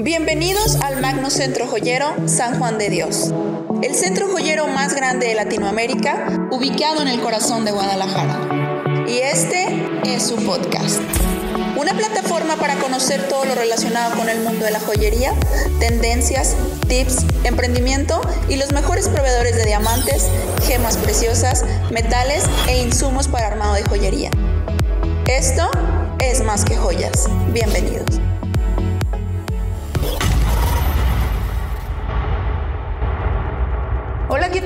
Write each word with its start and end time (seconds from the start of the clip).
Bienvenidos 0.00 0.76
al 0.76 1.00
Magno 1.00 1.28
Centro 1.28 1.66
Joyero 1.66 2.14
San 2.28 2.60
Juan 2.60 2.78
de 2.78 2.88
Dios, 2.88 3.34
el 3.82 3.96
centro 3.96 4.28
joyero 4.28 4.68
más 4.68 4.94
grande 4.94 5.26
de 5.26 5.34
Latinoamérica, 5.34 6.48
ubicado 6.52 7.02
en 7.02 7.08
el 7.08 7.20
corazón 7.20 7.64
de 7.64 7.72
Guadalajara. 7.72 9.04
Y 9.08 9.18
este 9.18 9.66
es 10.04 10.22
su 10.22 10.36
podcast. 10.36 11.00
Una 11.76 11.94
plataforma 11.94 12.54
para 12.58 12.76
conocer 12.76 13.26
todo 13.26 13.44
lo 13.44 13.56
relacionado 13.56 14.16
con 14.16 14.28
el 14.28 14.40
mundo 14.40 14.66
de 14.66 14.70
la 14.70 14.78
joyería, 14.78 15.32
tendencias, 15.80 16.54
tips, 16.86 17.26
emprendimiento 17.42 18.20
y 18.48 18.54
los 18.54 18.70
mejores 18.70 19.08
proveedores 19.08 19.56
de 19.56 19.66
diamantes, 19.66 20.28
gemas 20.62 20.96
preciosas, 20.96 21.64
metales 21.90 22.44
e 22.68 22.80
insumos 22.80 23.26
para 23.26 23.48
armado 23.48 23.74
de 23.74 23.82
joyería. 23.82 24.30
Esto 25.26 25.68
es 26.20 26.44
más 26.44 26.64
que 26.64 26.76
joyas. 26.76 27.28
Bienvenidos. 27.52 28.27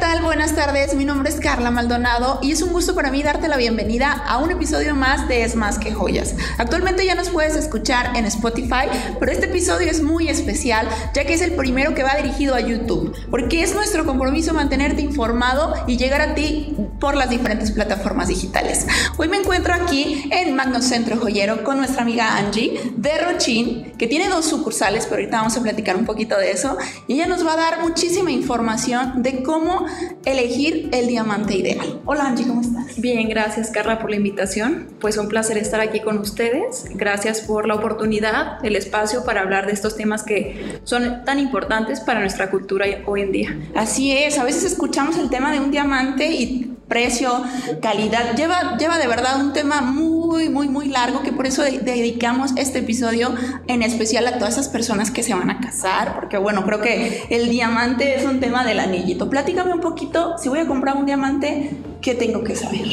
Tal? 0.02 0.20
Buenas 0.20 0.56
tardes. 0.56 0.96
Mi 0.96 1.04
nombre 1.04 1.30
es 1.30 1.38
Carla 1.38 1.70
Maldonado 1.70 2.40
y 2.42 2.50
es 2.50 2.60
un 2.60 2.72
gusto 2.72 2.92
para 2.92 3.12
mí 3.12 3.22
darte 3.22 3.46
la 3.46 3.56
bienvenida 3.56 4.10
a 4.10 4.38
un 4.38 4.50
episodio 4.50 4.96
más 4.96 5.28
de 5.28 5.44
Es 5.44 5.54
más 5.54 5.78
que 5.78 5.92
joyas. 5.92 6.34
Actualmente 6.58 7.06
ya 7.06 7.14
nos 7.14 7.30
puedes 7.30 7.54
escuchar 7.54 8.16
en 8.16 8.26
Spotify, 8.26 8.88
pero 9.20 9.30
este 9.30 9.46
episodio 9.46 9.88
es 9.88 10.02
muy 10.02 10.28
especial 10.28 10.88
ya 11.14 11.24
que 11.24 11.34
es 11.34 11.40
el 11.40 11.52
primero 11.52 11.94
que 11.94 12.02
va 12.02 12.16
dirigido 12.16 12.56
a 12.56 12.60
YouTube, 12.60 13.14
porque 13.30 13.62
es 13.62 13.76
nuestro 13.76 14.04
compromiso 14.04 14.52
mantenerte 14.52 15.02
informado 15.02 15.72
y 15.86 15.98
llegar 15.98 16.20
a 16.20 16.34
ti 16.34 16.74
por 16.98 17.14
las 17.14 17.30
diferentes 17.30 17.70
plataformas 17.70 18.26
digitales. 18.26 18.88
Hoy 19.18 19.28
me 19.28 19.36
encuentro 19.36 19.72
aquí 19.72 20.28
en 20.32 20.56
Magno 20.56 20.82
Centro 20.82 21.16
Joyero 21.16 21.62
con 21.62 21.76
nuestra 21.76 22.02
amiga 22.02 22.38
Angie 22.38 22.92
de 22.96 23.18
Rochin, 23.18 23.92
que 23.98 24.08
tiene 24.08 24.28
dos 24.28 24.46
sucursales, 24.46 25.04
pero 25.04 25.20
ahorita 25.20 25.36
vamos 25.36 25.56
a 25.56 25.62
platicar 25.62 25.96
un 25.96 26.06
poquito 26.06 26.36
de 26.38 26.50
eso, 26.50 26.76
y 27.06 27.14
ella 27.14 27.26
nos 27.26 27.46
va 27.46 27.52
a 27.52 27.56
dar 27.56 27.80
muchísima 27.82 28.32
información 28.32 29.22
de 29.22 29.44
cómo 29.44 29.86
elegir 30.24 30.88
el 30.92 31.06
diamante 31.06 31.56
ideal. 31.56 32.00
Hola 32.04 32.26
Angie, 32.26 32.46
¿cómo 32.46 32.60
estás? 32.60 33.00
Bien, 33.00 33.28
gracias 33.28 33.70
Carla 33.70 33.98
por 33.98 34.10
la 34.10 34.16
invitación. 34.16 34.88
Pues 35.00 35.16
un 35.18 35.28
placer 35.28 35.58
estar 35.58 35.80
aquí 35.80 36.00
con 36.00 36.18
ustedes. 36.18 36.86
Gracias 36.94 37.40
por 37.40 37.66
la 37.66 37.74
oportunidad, 37.74 38.64
el 38.64 38.76
espacio 38.76 39.24
para 39.24 39.40
hablar 39.40 39.66
de 39.66 39.72
estos 39.72 39.96
temas 39.96 40.22
que 40.22 40.80
son 40.84 41.24
tan 41.24 41.38
importantes 41.38 42.00
para 42.00 42.20
nuestra 42.20 42.50
cultura 42.50 42.86
hoy 43.06 43.22
en 43.22 43.32
día. 43.32 43.60
Así 43.74 44.12
es, 44.12 44.38
a 44.38 44.44
veces 44.44 44.64
escuchamos 44.64 45.18
el 45.18 45.30
tema 45.30 45.52
de 45.52 45.60
un 45.60 45.70
diamante 45.70 46.30
y 46.32 46.71
precio, 46.92 47.42
calidad. 47.80 48.36
Lleva, 48.36 48.76
lleva 48.76 48.98
de 48.98 49.06
verdad 49.06 49.40
un 49.40 49.54
tema 49.54 49.80
muy, 49.80 50.50
muy, 50.50 50.68
muy 50.68 50.88
largo 50.88 51.22
que 51.22 51.32
por 51.32 51.46
eso 51.46 51.62
dedicamos 51.62 52.50
este 52.58 52.80
episodio 52.80 53.34
en 53.66 53.80
especial 53.80 54.26
a 54.26 54.36
todas 54.36 54.58
esas 54.58 54.68
personas 54.68 55.10
que 55.10 55.22
se 55.22 55.32
van 55.32 55.48
a 55.48 55.58
casar, 55.58 56.14
porque 56.14 56.36
bueno, 56.36 56.66
creo 56.66 56.82
que 56.82 57.22
el 57.30 57.48
diamante 57.48 58.16
es 58.16 58.26
un 58.26 58.40
tema 58.40 58.66
del 58.66 58.78
anillito. 58.78 59.30
Platícame 59.30 59.72
un 59.72 59.80
poquito, 59.80 60.36
si 60.36 60.50
voy 60.50 60.58
a 60.58 60.66
comprar 60.66 60.98
un 60.98 61.06
diamante, 61.06 61.70
¿qué 62.02 62.14
tengo 62.14 62.44
que 62.44 62.56
saber? 62.56 62.86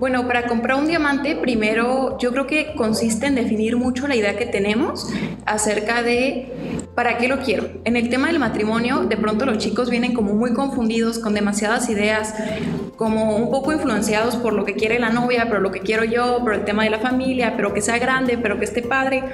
Bueno, 0.00 0.26
para 0.26 0.48
comprar 0.48 0.76
un 0.76 0.88
diamante, 0.88 1.36
primero 1.36 2.18
yo 2.18 2.32
creo 2.32 2.48
que 2.48 2.74
consiste 2.74 3.26
en 3.26 3.36
definir 3.36 3.76
mucho 3.76 4.08
la 4.08 4.16
idea 4.16 4.36
que 4.36 4.46
tenemos 4.46 5.08
acerca 5.46 6.02
de 6.02 6.52
para 6.96 7.16
qué 7.18 7.28
lo 7.28 7.38
quiero. 7.40 7.68
En 7.84 7.96
el 7.96 8.08
tema 8.08 8.26
del 8.26 8.38
matrimonio, 8.38 9.04
de 9.04 9.16
pronto 9.16 9.46
los 9.46 9.58
chicos 9.58 9.90
vienen 9.90 10.12
como 10.12 10.34
muy 10.34 10.52
confundidos 10.52 11.20
con 11.20 11.32
demasiadas 11.34 11.88
ideas 11.88 12.34
como 12.96 13.36
un 13.36 13.50
poco 13.50 13.72
influenciados 13.72 14.36
por 14.36 14.52
lo 14.52 14.64
que 14.64 14.74
quiere 14.74 14.98
la 14.98 15.10
novia, 15.10 15.46
pero 15.48 15.60
lo 15.60 15.70
que 15.70 15.80
quiero 15.80 16.04
yo, 16.04 16.40
por 16.40 16.54
el 16.54 16.64
tema 16.64 16.84
de 16.84 16.90
la 16.90 16.98
familia, 16.98 17.54
pero 17.56 17.74
que 17.74 17.80
sea 17.80 17.98
grande, 17.98 18.38
pero 18.38 18.58
que 18.58 18.64
esté 18.64 18.82
padre. 18.82 19.24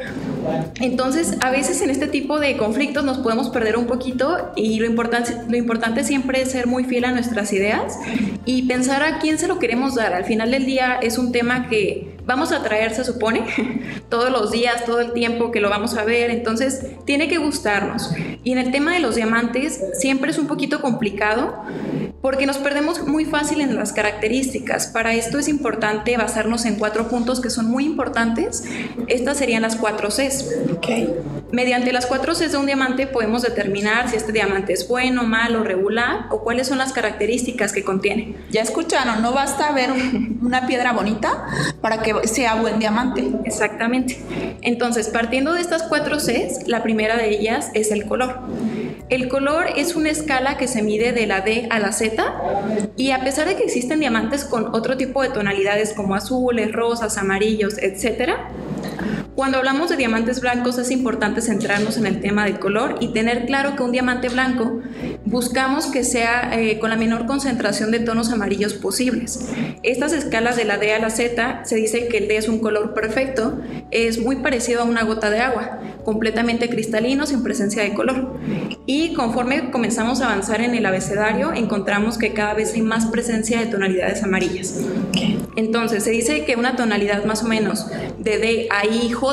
Entonces, 0.81 1.37
a 1.41 1.51
veces 1.51 1.83
en 1.83 1.91
este 1.91 2.07
tipo 2.07 2.41
de 2.41 2.57
conflictos 2.57 3.05
nos 3.05 3.19
podemos 3.19 3.51
perder 3.51 3.77
un 3.77 3.87
poquito 3.87 4.53
y 4.57 4.81
lo 4.81 4.87
importante, 4.87 5.37
lo 5.49 5.57
importante 5.57 6.05
siempre 6.05 6.43
es 6.43 6.53
ser 6.53 6.67
muy 6.67 6.85
fiel 6.85 7.05
a 7.05 7.13
nuestras 7.13 7.53
ideas 7.53 7.99
y 8.45 8.63
pensar 8.63 9.03
a 9.03 9.19
quién 9.19 9.39
se 9.39 9.49
lo 9.49 9.59
queremos 9.59 9.95
dar. 9.95 10.15
Al 10.15 10.25
final 10.25 10.51
del 10.51 10.65
día 10.65 10.99
es 11.03 11.19
un 11.19 11.33
tema 11.33 11.69
que 11.69 12.17
vamos 12.25 12.53
a 12.53 12.63
traer, 12.63 12.95
se 12.95 13.05
supone, 13.05 13.45
todos 14.09 14.31
los 14.31 14.51
días, 14.51 14.85
todo 14.85 15.01
el 15.01 15.13
tiempo 15.13 15.51
que 15.51 15.61
lo 15.61 15.69
vamos 15.69 15.97
a 15.97 16.05
ver, 16.05 16.31
entonces 16.31 16.87
tiene 17.05 17.29
que 17.29 17.39
gustarnos. 17.39 18.13
Y 18.45 18.53
en 18.53 18.59
el 18.59 18.71
tema 18.71 18.95
de 18.95 19.01
los 19.01 19.17
diamantes 19.17 19.83
siempre 19.99 20.31
es 20.31 20.39
un 20.39 20.47
poquito 20.47 20.81
complicado 20.81 21.65
porque 22.23 22.47
nos 22.47 22.59
perdemos 22.59 23.07
muy 23.07 23.25
fácil 23.25 23.61
en 23.61 23.77
las 23.77 23.93
características. 23.93 24.89
Para 24.89 25.15
esto 25.15 25.39
es 25.39 25.49
importante 25.49 26.17
basarnos 26.17 26.67
en 26.67 26.77
cuatro 26.77 27.09
puntos 27.09 27.41
que 27.41 27.51
son 27.51 27.67
muy 27.67 27.85
importantes. 27.85 28.65
Estas 29.09 29.39
serían 29.39 29.63
las 29.63 29.77
cuatro 29.77 30.11
Cs. 30.11 30.47
Okay. 30.77 31.15
Mediante 31.51 31.93
las 31.93 32.07
cuatro 32.07 32.35
Cs 32.35 32.53
de 32.53 32.59
un 32.59 32.67
diamante 32.67 33.07
podemos 33.07 33.43
determinar 33.43 34.09
si 34.09 34.17
este 34.17 34.33
diamante 34.33 34.73
es 34.73 34.87
bueno, 34.87 35.25
malo, 35.25 35.65
regular 35.65 36.27
o 36.31 36.43
cuáles 36.43 36.69
son 36.69 36.79
las 36.79 36.93
características 36.93 37.73
que 37.73 37.85
contiene. 37.85 38.37
Ya 38.51 38.61
escucharon, 38.61 39.23
no 39.23 39.33
basta 39.33 39.73
ver 39.73 39.91
una 40.43 40.67
piedra 40.67 40.93
bonita 40.93 41.47
para 41.81 42.03
que 42.03 42.29
sea 42.29 42.55
buen 42.57 42.79
diamante. 42.79 43.31
Exactamente. 43.45 44.21
Entonces, 44.61 45.09
partiendo 45.09 45.55
de 45.55 45.63
estas 45.63 45.85
cuatro 45.85 46.19
Cs, 46.19 46.69
la 46.69 46.83
primera 46.83 47.17
de 47.17 47.31
ellas 47.31 47.71
es 47.75 47.91
el 47.91 48.05
color. 48.05 48.41
El 49.11 49.29
color 49.29 49.67
es 49.77 49.97
una 49.97 50.09
escala 50.09 50.57
que 50.57 50.69
se 50.69 50.83
mide 50.83 51.11
de 51.11 51.27
la 51.27 51.41
D 51.41 51.67
a 51.71 51.81
la 51.81 51.91
Z 51.91 52.93
y 52.97 53.11
a 53.11 53.25
pesar 53.25 53.49
de 53.49 53.57
que 53.57 53.65
existen 53.65 53.99
diamantes 53.99 54.45
con 54.45 54.73
otro 54.73 54.97
tipo 54.97 55.21
de 55.23 55.31
tonalidades 55.31 55.95
como 55.95 56.15
azules, 56.15 56.71
rosas, 56.71 57.19
amarillos, 57.19 57.77
etcétera, 57.79 58.51
cuando 59.35 59.59
hablamos 59.59 59.89
de 59.89 59.97
diamantes 59.97 60.41
blancos 60.41 60.77
es 60.79 60.91
importante 60.91 61.41
centrarnos 61.41 61.97
en 61.97 62.07
el 62.07 62.21
tema 62.21 62.45
del 62.45 62.59
color 62.59 62.97
y 63.01 63.13
tener 63.13 63.47
claro 63.47 63.77
que 63.77 63.83
un 63.83 63.93
diamante 63.93 64.29
blanco 64.29 64.81
buscamos 65.25 65.87
que 65.87 66.05
sea 66.05 66.51
eh, 66.53 66.79
con 66.79 66.91
la 66.91 66.97
menor 66.97 67.27
concentración 67.27 67.91
de 67.91 68.01
tonos 68.01 68.31
amarillos 68.31 68.75
posibles. 68.75 69.49
Estas 69.83 70.13
escalas 70.13 70.57
de 70.57 70.65
la 70.65 70.79
D 70.79 70.93
a 70.93 70.99
la 70.99 71.11
Z 71.11 71.65
se 71.65 71.77
dice 71.77 72.09
que 72.09 72.19
el 72.19 72.29
D 72.29 72.37
es 72.37 72.49
un 72.49 72.59
color 72.59 72.93
perfecto, 72.93 73.59
es 73.91 74.21
muy 74.21 74.37
parecido 74.37 74.83
a 74.83 74.85
una 74.85 75.05
gota 75.05 75.31
de 75.31 75.41
agua, 75.41 75.81
completamente 76.05 76.69
cristalino 76.69 77.27
sin 77.27 77.43
presencia 77.43 77.83
de 77.83 77.95
color. 77.95 78.39
Y 78.87 79.15
conforme 79.15 79.71
comenzamos 79.71 80.21
a 80.21 80.27
avanzar 80.27 80.61
en 80.61 80.75
el 80.75 80.85
abecedario 80.85 81.53
encontramos 81.55 82.19
que 82.19 82.33
cada 82.33 82.55
vez 82.55 82.75
hay 82.75 82.83
más 82.83 83.07
presencia 83.07 83.61
de 83.61 83.67
tonalidades 83.67 84.23
amarillas. 84.23 84.81
Entonces 85.57 86.05
se 86.05 86.11
dice 86.11 86.45
que 86.45 86.57
una 86.57 86.77
tonalidad 86.77 87.25
más 87.25 87.43
o 87.43 87.47
menos 87.47 87.87
de 88.19 88.39
D 88.39 88.69
a 88.71 88.87
I, 88.87 89.11
J 89.11 89.30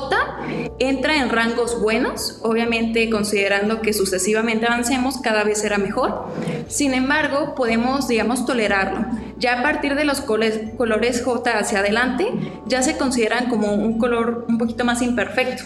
entra 0.80 1.18
en 1.18 1.30
rangos 1.30 1.82
buenos, 1.82 2.40
obviamente 2.44 3.10
considerando 3.10 3.82
que 3.82 3.94
sucesivamente 3.94 4.66
avancemos 4.66 5.18
cada 5.22 5.44
vez 5.44 5.60
será 5.60 5.78
mejor. 5.78 6.28
Sin 6.68 6.94
embargo, 6.94 7.56
podemos, 7.56 8.08
digamos, 8.08 8.46
tolerarlo. 8.46 9.06
Ya 9.38 9.60
a 9.60 9.64
partir 9.64 9.96
de 9.96 10.06
los 10.06 10.22
colores 10.22 11.24
J 11.24 11.58
hacia 11.58 11.80
adelante, 11.80 12.28
ya 12.66 12.82
se 12.82 12.98
consideran 12.98 13.50
como 13.50 13.74
un 13.74 13.98
color 13.98 14.46
un 14.48 14.58
poquito 14.58 14.86
más 14.86 15.02
imperfecto. 15.02 15.64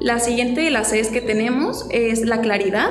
La 0.00 0.20
siguiente 0.20 0.60
de 0.60 0.70
las 0.70 0.90
Cs 0.90 1.08
que 1.08 1.20
tenemos 1.20 1.86
es 1.90 2.24
la 2.24 2.40
claridad. 2.40 2.88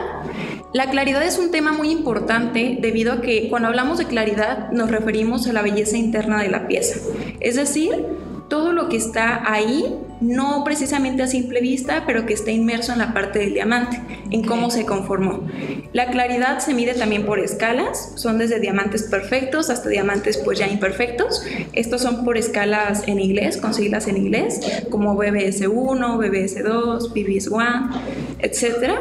La 0.74 0.90
claridad 0.90 1.24
es 1.24 1.38
un 1.38 1.52
tema 1.52 1.72
muy 1.72 1.90
importante 1.90 2.78
debido 2.82 3.14
a 3.14 3.22
que 3.22 3.48
cuando 3.50 3.70
hablamos 3.70 3.98
de 3.98 4.06
claridad 4.06 4.72
nos 4.72 4.92
referimos 4.92 5.48
a 5.48 5.54
la 5.54 5.62
belleza 5.62 5.96
interna 5.96 6.42
de 6.42 6.50
la 6.50 6.68
pieza. 6.68 7.00
Es 7.40 7.56
decir, 7.56 8.06
todo 8.48 8.74
lo 8.74 8.90
que 8.90 8.98
está 8.98 9.52
ahí, 9.52 9.96
no 10.22 10.64
precisamente 10.64 11.24
a 11.24 11.28
simple 11.28 11.62
vista, 11.62 12.04
pero 12.06 12.26
que 12.26 12.34
está 12.34 12.52
inmerso 12.52 12.94
en 12.94 13.00
la 13.00 13.14
parte 13.14 13.40
del 13.40 13.54
diamante, 13.54 14.00
en 14.32 14.44
cómo 14.44 14.70
se 14.70 14.86
conformó. 14.86 15.48
La 15.94 16.12
claridad 16.12 16.60
se 16.60 16.74
mide 16.74 16.94
también 16.94 17.26
por 17.26 17.40
escalas, 17.40 18.14
son 18.16 18.38
desde 18.38 18.60
diamantes 18.60 19.04
perfectos 19.04 19.70
hasta 19.70 19.90
diamantes 19.90 20.38
pues 20.38 20.60
ya 20.60 20.68
imperfectos. 20.68 21.44
Estos 21.74 22.02
son 22.02 22.24
por 22.24 22.38
escalas 22.38 23.08
en 23.08 23.20
inglés, 23.20 23.58
con 23.58 23.74
siglas 23.74 24.08
en 24.08 24.18
inglés, 24.18 24.60
como 24.90 25.16
BBS1, 25.16 26.18
BBS2, 26.18 27.14
BBS1, 27.14 28.02
etc. 28.40 28.92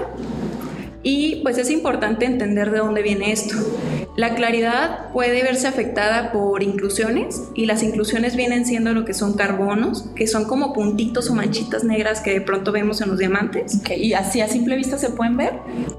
Y 1.02 1.41
pues 1.43 1.58
es 1.58 1.70
importante 1.70 2.25
entender 2.25 2.70
de 2.70 2.79
dónde 2.79 3.02
viene 3.02 3.32
esto. 3.32 3.56
La 4.16 4.37
claridad 4.37 5.11
puede 5.12 5.43
verse 5.43 5.66
afectada 5.66 6.31
por 6.31 6.62
inclusiones 6.62 7.49
y 7.55 7.66
las 7.66 7.82
inclusiones 7.82 8.37
vienen 8.37 8.64
siendo 8.64 8.93
lo 8.93 9.05
que 9.05 9.12
son 9.12 9.34
carbonos, 9.34 10.05
que 10.14 10.28
son 10.28 10.44
como 10.44 10.72
puntitos 10.72 11.31
o 11.31 11.34
manchitas 11.34 11.82
negras 11.82 12.20
que 12.20 12.32
de 12.32 12.40
pronto 12.40 12.70
vemos 12.70 13.00
en 13.00 13.08
los 13.08 13.19
diamantes. 13.19 13.81
¿Y 13.96 14.12
así 14.12 14.40
a 14.40 14.46
simple 14.46 14.76
vista 14.76 14.99
se 14.99 15.11
pueden 15.11 15.37
ver? 15.37 15.55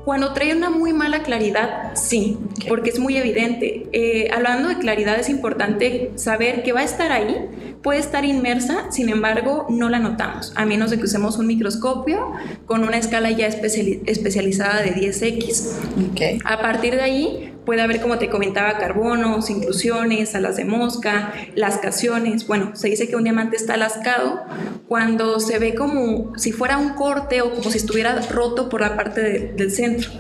Cuando 0.06 0.34
trae 0.34 0.56
una 0.56 0.70
muy 0.70 0.94
mala 0.94 1.24
claridad, 1.24 1.92
sí, 1.96 2.38
porque 2.70 2.92
es 2.92 3.00
muy 3.00 3.18
evidente. 3.18 3.88
Eh, 3.92 4.30
hablando 4.34 4.70
de 4.70 4.78
claridad 4.78 5.20
es 5.20 5.28
importante 5.28 6.12
saber 6.16 6.64
que 6.64 6.72
va 6.72 6.80
a 6.82 6.86
estar 6.86 7.12
ahí, 7.12 7.50
puede 7.84 8.00
estar 8.00 8.24
inmersa, 8.24 8.92
sin 8.92 9.10
embargo 9.10 9.68
no 9.70 9.90
la 9.90 10.00
notamos, 10.00 10.54
a 10.56 10.66
menos 10.66 10.90
de 10.90 10.98
que 10.98 11.04
usemos 11.04 11.38
un 11.38 11.48
microscopio 11.48 12.32
con 12.66 12.84
una 12.84 12.98
escala 12.98 13.30
ya 13.32 13.46
especializada 13.48 14.82
de 14.82 14.96
10x. 14.96 16.42
A 16.46 16.62
partir 16.62 16.96
de 16.96 17.02
ahí 17.02 17.55
Puede 17.66 17.82
haber, 17.82 18.02
como 18.02 18.18
te 18.18 18.30
comentaba, 18.30 18.78
carbonos, 18.78 19.50
inclusiones, 19.50 20.36
alas 20.36 20.56
de 20.56 20.66
mosca, 20.66 21.34
lascaciones. 21.56 22.46
Bueno, 22.48 22.76
se 22.76 22.90
dice 22.90 23.08
que 23.08 23.16
un 23.16 23.24
diamante 23.24 23.56
está 23.56 23.76
lascado 23.78 24.44
cuando 24.88 25.40
se 25.40 25.58
ve 25.58 25.74
como 25.74 26.38
si 26.38 26.52
fuera 26.52 26.78
un 26.78 26.90
corte 26.90 27.42
o 27.42 27.54
como 27.54 27.72
si 27.72 27.78
estuviera 27.78 28.20
roto 28.30 28.70
por 28.70 28.82
la 28.82 28.96
parte 28.96 29.54
del 29.56 29.72
centro. 29.72 30.12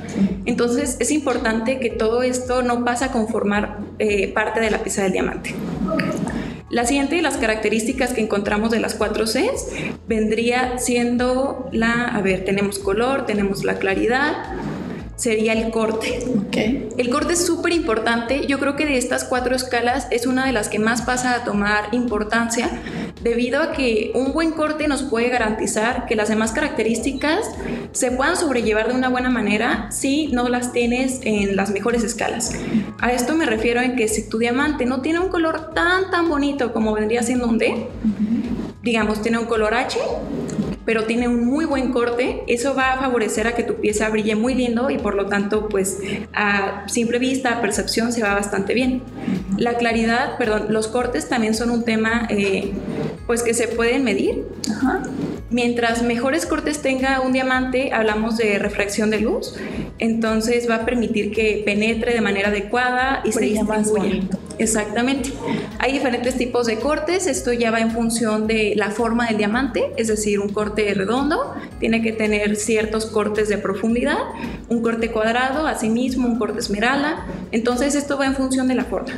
Entonces 0.45 0.97
es 0.99 1.11
importante 1.11 1.79
que 1.79 1.89
todo 1.89 2.23
esto 2.23 2.63
no 2.63 2.83
pase 2.83 3.05
a 3.05 3.11
conformar 3.11 3.79
eh, 3.99 4.31
parte 4.33 4.59
de 4.59 4.71
la 4.71 4.79
pieza 4.79 5.03
del 5.03 5.11
diamante. 5.11 5.55
La 6.69 6.85
siguiente 6.85 7.15
de 7.15 7.21
las 7.21 7.37
características 7.37 8.13
que 8.13 8.21
encontramos 8.21 8.71
de 8.71 8.79
las 8.79 8.95
cuatro 8.95 9.25
Cs 9.25 9.67
vendría 10.07 10.79
siendo 10.79 11.69
la, 11.71 12.05
a 12.05 12.21
ver, 12.21 12.43
tenemos 12.43 12.79
color, 12.79 13.25
tenemos 13.27 13.63
la 13.63 13.75
claridad, 13.75 14.33
sería 15.15 15.53
el 15.53 15.71
corte. 15.71 16.19
Okay. 16.47 16.89
El 16.97 17.09
corte 17.09 17.33
es 17.33 17.45
súper 17.45 17.73
importante. 17.73 18.45
Yo 18.47 18.59
creo 18.59 18.75
que 18.75 18.85
de 18.85 18.97
estas 18.97 19.23
cuatro 19.23 19.55
escalas 19.55 20.07
es 20.11 20.25
una 20.25 20.45
de 20.45 20.51
las 20.51 20.69
que 20.69 20.79
más 20.79 21.01
pasa 21.01 21.35
a 21.35 21.43
tomar 21.43 21.93
importancia 21.93 22.69
debido 23.21 23.61
a 23.61 23.71
que 23.71 24.11
un 24.13 24.33
buen 24.33 24.51
corte 24.51 24.87
nos 24.87 25.03
puede 25.03 25.29
garantizar 25.29 26.05
que 26.05 26.15
las 26.15 26.29
demás 26.29 26.51
características 26.51 27.39
se 27.91 28.11
puedan 28.11 28.35
sobrellevar 28.35 28.89
de 28.89 28.93
una 28.93 29.09
buena 29.09 29.29
manera 29.29 29.89
si 29.91 30.27
no 30.27 30.47
las 30.47 30.71
tienes 30.71 31.21
en 31.23 31.55
las 31.55 31.71
mejores 31.71 32.03
escalas. 32.03 32.51
A 32.99 33.11
esto 33.11 33.35
me 33.35 33.45
refiero 33.45 33.81
en 33.81 33.95
que 33.95 34.07
si 34.07 34.29
tu 34.29 34.37
diamante 34.37 34.85
no 34.85 35.01
tiene 35.01 35.19
un 35.19 35.29
color 35.29 35.73
tan 35.73 36.11
tan 36.11 36.29
bonito 36.29 36.71
como 36.73 36.93
vendría 36.93 37.23
siendo 37.23 37.47
un 37.47 37.57
D, 37.57 37.87
digamos 38.83 39.21
tiene 39.21 39.39
un 39.39 39.45
color 39.45 39.73
H, 39.73 39.97
pero 40.85 41.05
tiene 41.05 41.27
un 41.27 41.45
muy 41.45 41.65
buen 41.65 41.91
corte, 41.91 42.43
eso 42.47 42.75
va 42.75 42.93
a 42.93 42.99
favorecer 42.99 43.47
a 43.47 43.55
que 43.55 43.63
tu 43.63 43.75
pieza 43.75 44.07
brille 44.09 44.35
muy 44.35 44.53
lindo 44.53 44.89
y 44.89 44.97
por 44.97 45.15
lo 45.15 45.25
tanto, 45.25 45.67
pues 45.67 45.97
a 46.33 46.87
simple 46.87 47.19
vista, 47.19 47.57
a 47.57 47.61
percepción, 47.61 48.11
se 48.11 48.21
va 48.21 48.33
bastante 48.33 48.73
bien. 48.73 49.01
La 49.57 49.75
claridad, 49.75 50.37
perdón, 50.37 50.67
los 50.69 50.87
cortes 50.87 51.27
también 51.27 51.55
son 51.55 51.71
un 51.71 51.83
tema 51.83 52.27
eh, 52.29 52.71
pues 53.25 53.41
que 53.41 53.53
se 53.53 53.67
pueden 53.67 54.03
medir. 54.03 54.43
Mientras 55.49 56.03
mejores 56.03 56.45
cortes 56.45 56.81
tenga 56.81 57.21
un 57.21 57.33
diamante, 57.33 57.91
hablamos 57.93 58.37
de 58.37 58.59
refracción 58.59 59.09
de 59.09 59.21
luz, 59.21 59.55
entonces 59.99 60.69
va 60.69 60.75
a 60.75 60.85
permitir 60.85 61.31
que 61.31 61.61
penetre 61.65 62.13
de 62.13 62.21
manera 62.21 62.49
adecuada 62.49 63.21
y 63.23 63.31
se 63.31 63.41
distribuya. 63.41 64.21
Exactamente. 64.57 65.31
Hay 65.79 65.91
diferentes 65.91 66.35
tipos 66.35 66.65
de 66.67 66.77
cortes, 66.77 67.27
esto 67.27 67.51
ya 67.53 67.71
va 67.71 67.79
en 67.79 67.91
función 67.91 68.47
de 68.47 68.73
la 68.75 68.89
forma 68.89 69.27
del 69.27 69.37
diamante, 69.37 69.91
es 69.97 70.07
decir, 70.07 70.39
un 70.39 70.49
corte 70.49 70.93
redondo 70.93 71.53
tiene 71.79 72.01
que 72.01 72.13
tener 72.13 72.55
ciertos 72.55 73.05
cortes 73.05 73.49
de 73.49 73.57
profundidad, 73.57 74.17
un 74.69 74.81
corte 74.81 75.11
cuadrado, 75.11 75.67
asimismo 75.67 76.27
un 76.27 76.39
corte 76.39 76.59
esmeralda, 76.59 77.25
entonces 77.51 77.95
esto 77.95 78.17
va 78.17 78.25
en 78.25 78.35
función 78.35 78.67
de 78.67 78.75
la 78.75 78.85
forma. 78.85 79.13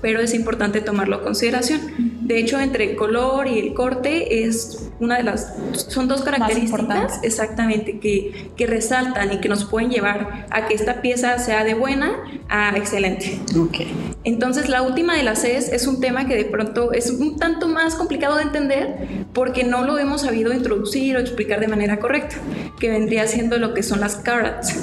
Pero 0.00 0.20
es 0.20 0.34
importante 0.34 0.80
tomarlo 0.80 1.18
en 1.18 1.24
consideración. 1.24 2.11
De 2.22 2.38
hecho, 2.38 2.60
entre 2.60 2.90
el 2.90 2.96
color 2.96 3.48
y 3.48 3.58
el 3.58 3.74
corte 3.74 4.44
es 4.44 4.90
una 5.00 5.16
de 5.16 5.24
las, 5.24 5.54
son 5.88 6.06
dos 6.06 6.22
características 6.22 7.18
exactamente 7.24 7.98
que, 7.98 8.50
que, 8.56 8.66
resaltan 8.68 9.32
y 9.32 9.38
que 9.38 9.48
nos 9.48 9.64
pueden 9.64 9.90
llevar 9.90 10.46
a 10.50 10.68
que 10.68 10.74
esta 10.74 11.02
pieza 11.02 11.38
sea 11.38 11.64
de 11.64 11.74
buena 11.74 12.12
a 12.48 12.76
excelente. 12.76 13.40
Okay. 13.58 13.92
Entonces, 14.22 14.68
la 14.68 14.82
última 14.82 15.16
de 15.16 15.24
las 15.24 15.40
Cs 15.42 15.72
es 15.72 15.88
un 15.88 16.00
tema 16.00 16.28
que 16.28 16.36
de 16.36 16.44
pronto 16.44 16.92
es 16.92 17.10
un 17.10 17.38
tanto 17.38 17.66
más 17.66 17.96
complicado 17.96 18.36
de 18.36 18.42
entender 18.42 19.24
porque 19.32 19.64
no 19.64 19.84
lo 19.84 19.98
hemos 19.98 20.20
sabido 20.20 20.52
introducir 20.52 21.16
o 21.16 21.18
explicar 21.18 21.58
de 21.58 21.66
manera 21.66 21.98
correcta, 21.98 22.36
que 22.78 22.88
vendría 22.88 23.26
siendo 23.26 23.58
lo 23.58 23.74
que 23.74 23.82
son 23.82 23.98
las 23.98 24.14
carats. 24.14 24.76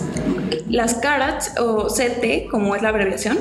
Las 0.69 0.95
carats 0.95 1.53
o 1.57 1.87
CT, 1.87 2.49
como 2.51 2.75
es 2.75 2.81
la 2.81 2.89
abreviación, 2.89 3.37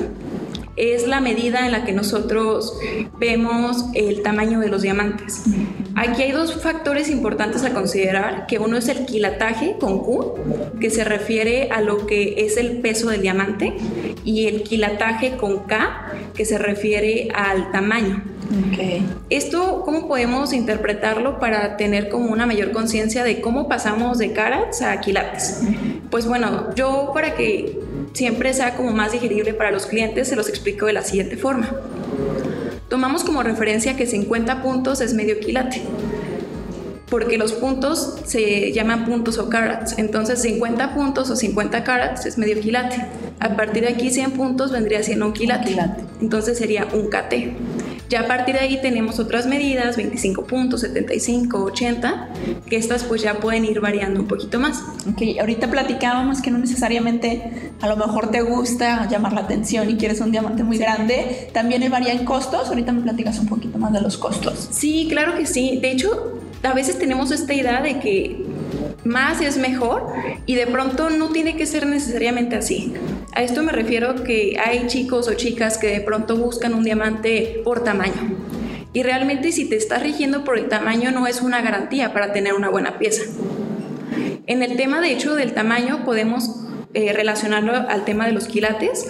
es 0.79 1.07
la 1.07 1.21
medida 1.21 1.67
en 1.67 1.73
la 1.73 1.85
que 1.85 1.93
nosotros 1.93 2.79
vemos 3.19 3.87
el 3.95 4.23
tamaño 4.23 4.61
de 4.61 4.69
los 4.69 4.83
diamantes. 4.83 5.43
Aquí 5.97 6.23
hay 6.23 6.31
dos 6.31 6.55
factores 6.55 7.11
importantes 7.11 7.65
a 7.65 7.75
considerar, 7.75 8.47
que 8.47 8.61
uno 8.61 8.77
es 8.77 8.89
el 8.89 9.05
quilataje 9.05 9.77
con 9.81 9.99
Q, 9.99 10.35
que 10.81 10.91
se 10.91 11.03
refiere 11.03 11.71
a 11.73 11.81
lo 11.81 12.07
que 12.07 12.47
es 12.47 12.57
el 12.57 12.79
peso 12.81 13.11
del 13.11 13.23
diamante, 13.23 13.75
y 14.25 14.47
el 14.47 14.63
quilataje 14.63 15.37
con 15.37 15.65
K, 15.65 16.13
que 16.35 16.45
se 16.45 16.59
refiere 16.59 17.29
al 17.35 17.73
tamaño. 17.73 18.23
Okay. 18.73 19.05
Esto, 19.29 19.83
¿cómo 19.85 20.09
podemos 20.09 20.53
interpretarlo 20.53 21.39
para 21.39 21.77
tener 21.77 22.09
como 22.09 22.33
una 22.33 22.47
mayor 22.47 22.71
conciencia 22.71 23.23
de 23.25 23.41
cómo 23.41 23.69
pasamos 23.69 24.19
de 24.19 24.33
carats 24.33 24.81
a 24.81 25.01
quilates? 25.01 25.63
Pues 26.11 26.27
bueno, 26.27 26.75
yo 26.75 27.11
para 27.13 27.35
que 27.35 27.79
siempre 28.19 28.53
sea 28.53 28.75
como 28.75 28.91
más 28.91 29.13
digerible 29.13 29.55
para 29.55 29.71
los 29.71 29.87
clientes, 29.87 30.27
se 30.27 30.35
los 30.35 30.49
explico 30.49 30.87
de 30.87 30.93
la 30.93 31.03
siguiente 31.03 31.37
forma. 31.37 31.71
Tomamos 32.89 33.23
como 33.23 33.45
referencia 33.45 33.97
que 33.97 34.07
50 34.07 34.61
puntos 34.61 35.01
es 35.01 35.15
medio 35.15 35.39
quilate, 35.39 35.83
porque 37.09 37.39
los 37.39 37.53
puntos 37.53 38.17
se 38.25 38.73
llaman 38.73 39.05
puntos 39.05 39.39
o 39.39 39.49
carats, 39.49 39.99
entonces 39.99 40.43
50 40.43 40.97
puntos 40.97 41.31
o 41.31 41.37
50 41.37 41.85
carats 41.85 42.27
es 42.27 42.39
medio 42.39 42.61
quilate. 42.61 43.07
A 43.39 43.51
partir 43.57 43.85
de 43.85 43.91
aquí 43.91 44.11
100 44.11 44.33
puntos 44.33 44.73
vendría 44.73 45.05
siendo 45.05 45.27
un 45.27 45.33
quilate, 45.33 45.77
entonces 46.21 46.59
sería 46.59 46.89
un 46.93 47.09
KT. 47.09 47.35
Ya 48.09 48.21
a 48.21 48.27
partir 48.27 48.55
de 48.55 48.61
ahí 48.61 48.81
tenemos 48.81 49.19
otras 49.19 49.47
medidas, 49.47 49.97
25 49.97 50.45
puntos, 50.45 50.81
75, 50.81 51.63
80, 51.65 52.29
que 52.67 52.77
estas 52.77 53.05
pues 53.05 53.23
ya 53.23 53.35
pueden 53.35 53.65
ir 53.65 53.81
variando 53.81 54.21
un 54.21 54.27
poquito 54.27 54.59
más. 54.59 54.83
Ok, 55.11 55.23
ahorita 55.41 55.71
platicábamos 55.71 56.41
que 56.41 56.51
no 56.51 56.59
necesariamente 56.59 57.73
a 57.81 57.87
lo 57.87 57.97
mejor 57.97 58.31
te 58.31 58.41
gusta 58.41 59.09
llamar 59.09 59.33
la 59.35 59.43
atención 59.43 59.91
y 59.91 59.97
quieres 59.97 60.21
un 60.21 60.33
diamante 60.33 60.63
muy 60.65 60.79
grande, 60.79 61.51
también 61.53 61.89
varían 61.91 62.25
costos, 62.25 62.69
ahorita 62.69 62.93
me 62.93 63.03
platicas 63.03 63.39
un 63.39 63.47
poquito 63.47 63.79
más 63.79 63.93
de 63.93 64.01
los 64.01 64.17
costos. 64.17 64.69
Sí, 64.71 65.07
claro 65.11 65.37
que 65.37 65.47
sí, 65.47 65.79
de 65.81 65.91
hecho 65.93 66.41
a 66.63 66.73
veces 66.73 66.99
tenemos 66.99 67.31
esta 67.31 67.55
idea 67.55 67.83
de 67.83 68.01
que 68.01 68.45
más 69.05 69.41
es 69.41 69.59
mejor 69.59 70.07
y 70.47 70.55
de 70.55 70.67
pronto 70.67 71.11
no 71.11 71.29
tiene 71.29 71.57
que 71.57 71.67
ser 71.67 71.87
necesariamente 71.87 72.57
así. 72.57 72.95
A 73.33 73.43
esto 73.43 73.63
me 73.63 73.73
refiero 73.73 74.25
que 74.25 74.57
hay 74.59 74.87
chicos 74.87 75.29
o 75.29 75.35
chicas 75.35 75.79
que 75.79 75.89
de 75.89 76.01
pronto 76.01 76.37
buscan 76.37 76.75
un 76.75 76.85
diamante 76.85 77.61
por 77.65 77.85
tamaño. 77.85 78.37
Y 78.93 79.03
realmente 79.03 79.53
si 79.53 79.69
te 79.69 79.77
estás 79.77 80.03
rigiendo 80.03 80.45
por 80.45 80.59
el 80.59 80.69
tamaño 80.69 81.11
no 81.13 81.27
es 81.27 81.43
una 81.43 81.61
garantía 81.61 82.13
para 82.13 82.33
tener 82.33 82.55
una 82.55 82.69
buena 82.69 82.99
pieza. 82.99 83.23
En 84.47 84.63
el 84.63 84.77
tema 84.77 85.01
de 85.01 85.13
hecho 85.13 85.35
del 85.35 85.53
tamaño 85.53 86.05
podemos 86.05 86.65
eh, 86.95 87.13
relacionarlo 87.13 87.75
al 87.75 88.07
tema 88.07 88.27
de 88.27 88.33
los 88.33 88.47
quilates. 88.47 89.07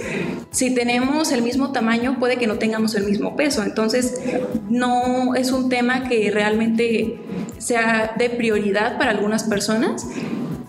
Si 0.50 0.74
tenemos 0.74 1.30
el 1.30 1.42
mismo 1.42 1.70
tamaño, 1.70 2.18
puede 2.18 2.36
que 2.36 2.48
no 2.48 2.58
tengamos 2.58 2.96
el 2.96 3.04
mismo 3.04 3.36
peso. 3.36 3.62
Entonces, 3.62 4.20
no 4.68 5.36
es 5.36 5.52
un 5.52 5.68
tema 5.68 6.08
que 6.08 6.32
realmente 6.32 7.20
sea 7.58 8.14
de 8.18 8.30
prioridad 8.30 8.98
para 8.98 9.12
algunas 9.12 9.44
personas. 9.44 10.08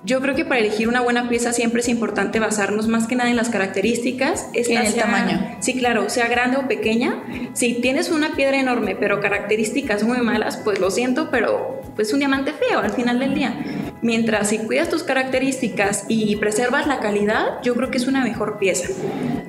Yo 0.09 0.21
creo 0.21 0.33
que 0.33 0.43
para 0.43 0.59
elegir 0.59 0.87
una 0.87 1.01
buena 1.01 1.29
pieza 1.29 1.53
siempre 1.53 1.81
es 1.81 1.87
importante 1.87 2.39
basarnos 2.39 2.87
más 2.87 3.05
que 3.05 3.15
nada 3.15 3.29
en 3.29 3.35
las 3.35 3.49
características. 3.49 4.47
en 4.55 4.81
el 4.81 4.95
tamaño. 4.95 5.57
Sí, 5.59 5.75
claro, 5.75 6.09
sea 6.09 6.27
grande 6.27 6.57
o 6.57 6.67
pequeña. 6.67 7.23
Si 7.53 7.75
tienes 7.75 8.09
una 8.09 8.35
piedra 8.35 8.59
enorme 8.59 8.95
pero 8.95 9.19
características 9.21 10.01
muy 10.01 10.17
malas, 10.21 10.57
pues 10.57 10.79
lo 10.79 10.89
siento, 10.89 11.29
pero 11.29 11.83
pues 11.95 12.11
un 12.11 12.17
diamante 12.17 12.53
feo 12.53 12.79
al 12.79 12.89
final 12.89 13.19
del 13.19 13.35
día. 13.35 13.63
Mientras 14.01 14.49
si 14.49 14.57
cuidas 14.57 14.89
tus 14.89 15.03
características 15.03 16.05
y 16.07 16.37
preservas 16.37 16.87
la 16.87 17.01
calidad, 17.01 17.61
yo 17.61 17.75
creo 17.75 17.91
que 17.91 17.99
es 17.99 18.07
una 18.07 18.23
mejor 18.23 18.57
pieza. 18.57 18.87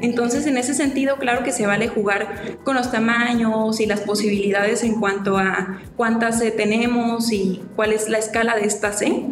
Entonces, 0.03 0.47
en 0.47 0.59
ese 0.59 0.75
sentido, 0.75 1.17
claro 1.17 1.43
que 1.43 1.53
se 1.53 1.67
vale 1.67 1.89
jugar 1.89 2.59
con 2.65 2.77
los 2.77 2.93
tamaños 2.93 3.81
y 3.81 3.87
las 3.87 4.01
posibilidades 4.01 4.85
en 4.85 5.01
cuanto 5.01 5.39
a 5.39 5.81
cuántas 5.97 6.43
tenemos 6.55 7.33
y 7.33 7.63
cuál 7.77 7.95
es 7.95 8.11
la 8.11 8.19
escala 8.19 8.57
de 8.57 8.67
estas 8.67 8.99
C 8.99 9.25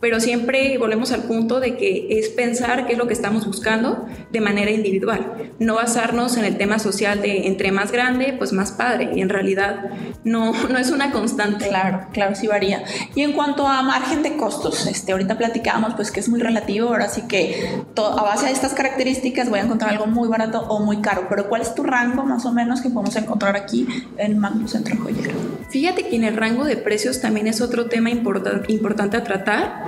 pero 0.00 0.20
siempre 0.20 0.78
volvemos 0.78 1.12
al 1.12 1.24
punto 1.24 1.60
de 1.60 1.76
que 1.76 2.06
es 2.10 2.28
pensar 2.28 2.86
qué 2.86 2.92
es 2.92 2.98
lo 2.98 3.06
que 3.06 3.14
estamos 3.14 3.46
buscando 3.46 4.06
de 4.30 4.40
manera 4.40 4.70
individual, 4.70 5.52
no 5.58 5.74
basarnos 5.74 6.36
en 6.36 6.44
el 6.44 6.56
tema 6.56 6.78
social 6.78 7.20
de 7.20 7.46
entre 7.46 7.72
más 7.72 7.90
grande, 7.90 8.34
pues 8.36 8.52
más 8.52 8.72
padre, 8.72 9.10
y 9.14 9.20
en 9.20 9.28
realidad 9.28 9.90
no, 10.24 10.52
no 10.68 10.78
es 10.78 10.90
una 10.90 11.10
constante. 11.10 11.68
Claro, 11.68 12.06
claro, 12.12 12.34
sí 12.34 12.46
varía. 12.46 12.84
Y 13.14 13.22
en 13.22 13.32
cuanto 13.32 13.66
a 13.66 13.82
margen 13.82 14.22
de 14.22 14.36
costos, 14.36 14.86
este, 14.86 15.12
ahorita 15.12 15.36
platicábamos 15.36 15.94
pues 15.94 16.10
que 16.10 16.20
es 16.20 16.28
muy 16.28 16.40
relativo, 16.40 16.88
ahora 16.88 17.08
sí 17.08 17.22
que 17.28 17.82
a 17.96 18.22
base 18.22 18.46
de 18.46 18.52
estas 18.52 18.74
características 18.74 19.50
voy 19.50 19.58
a 19.58 19.62
encontrar 19.62 19.90
algo 19.90 20.06
muy 20.06 20.28
barato 20.28 20.60
o 20.60 20.80
muy 20.80 20.98
caro, 20.98 21.26
pero 21.28 21.48
¿cuál 21.48 21.62
es 21.62 21.74
tu 21.74 21.82
rango 21.82 22.24
más 22.24 22.46
o 22.46 22.52
menos 22.52 22.80
que 22.80 22.90
podemos 22.90 23.16
encontrar 23.16 23.56
aquí 23.56 23.86
en 24.16 24.38
Magno 24.38 24.68
Centro 24.68 24.96
Joyero? 24.96 25.37
Fíjate 25.70 26.08
que 26.08 26.16
en 26.16 26.24
el 26.24 26.36
rango 26.36 26.64
de 26.64 26.76
precios 26.76 27.20
también 27.20 27.46
es 27.46 27.60
otro 27.60 27.86
tema 27.86 28.10
importante 28.10 29.16
a 29.16 29.24
tratar 29.24 29.84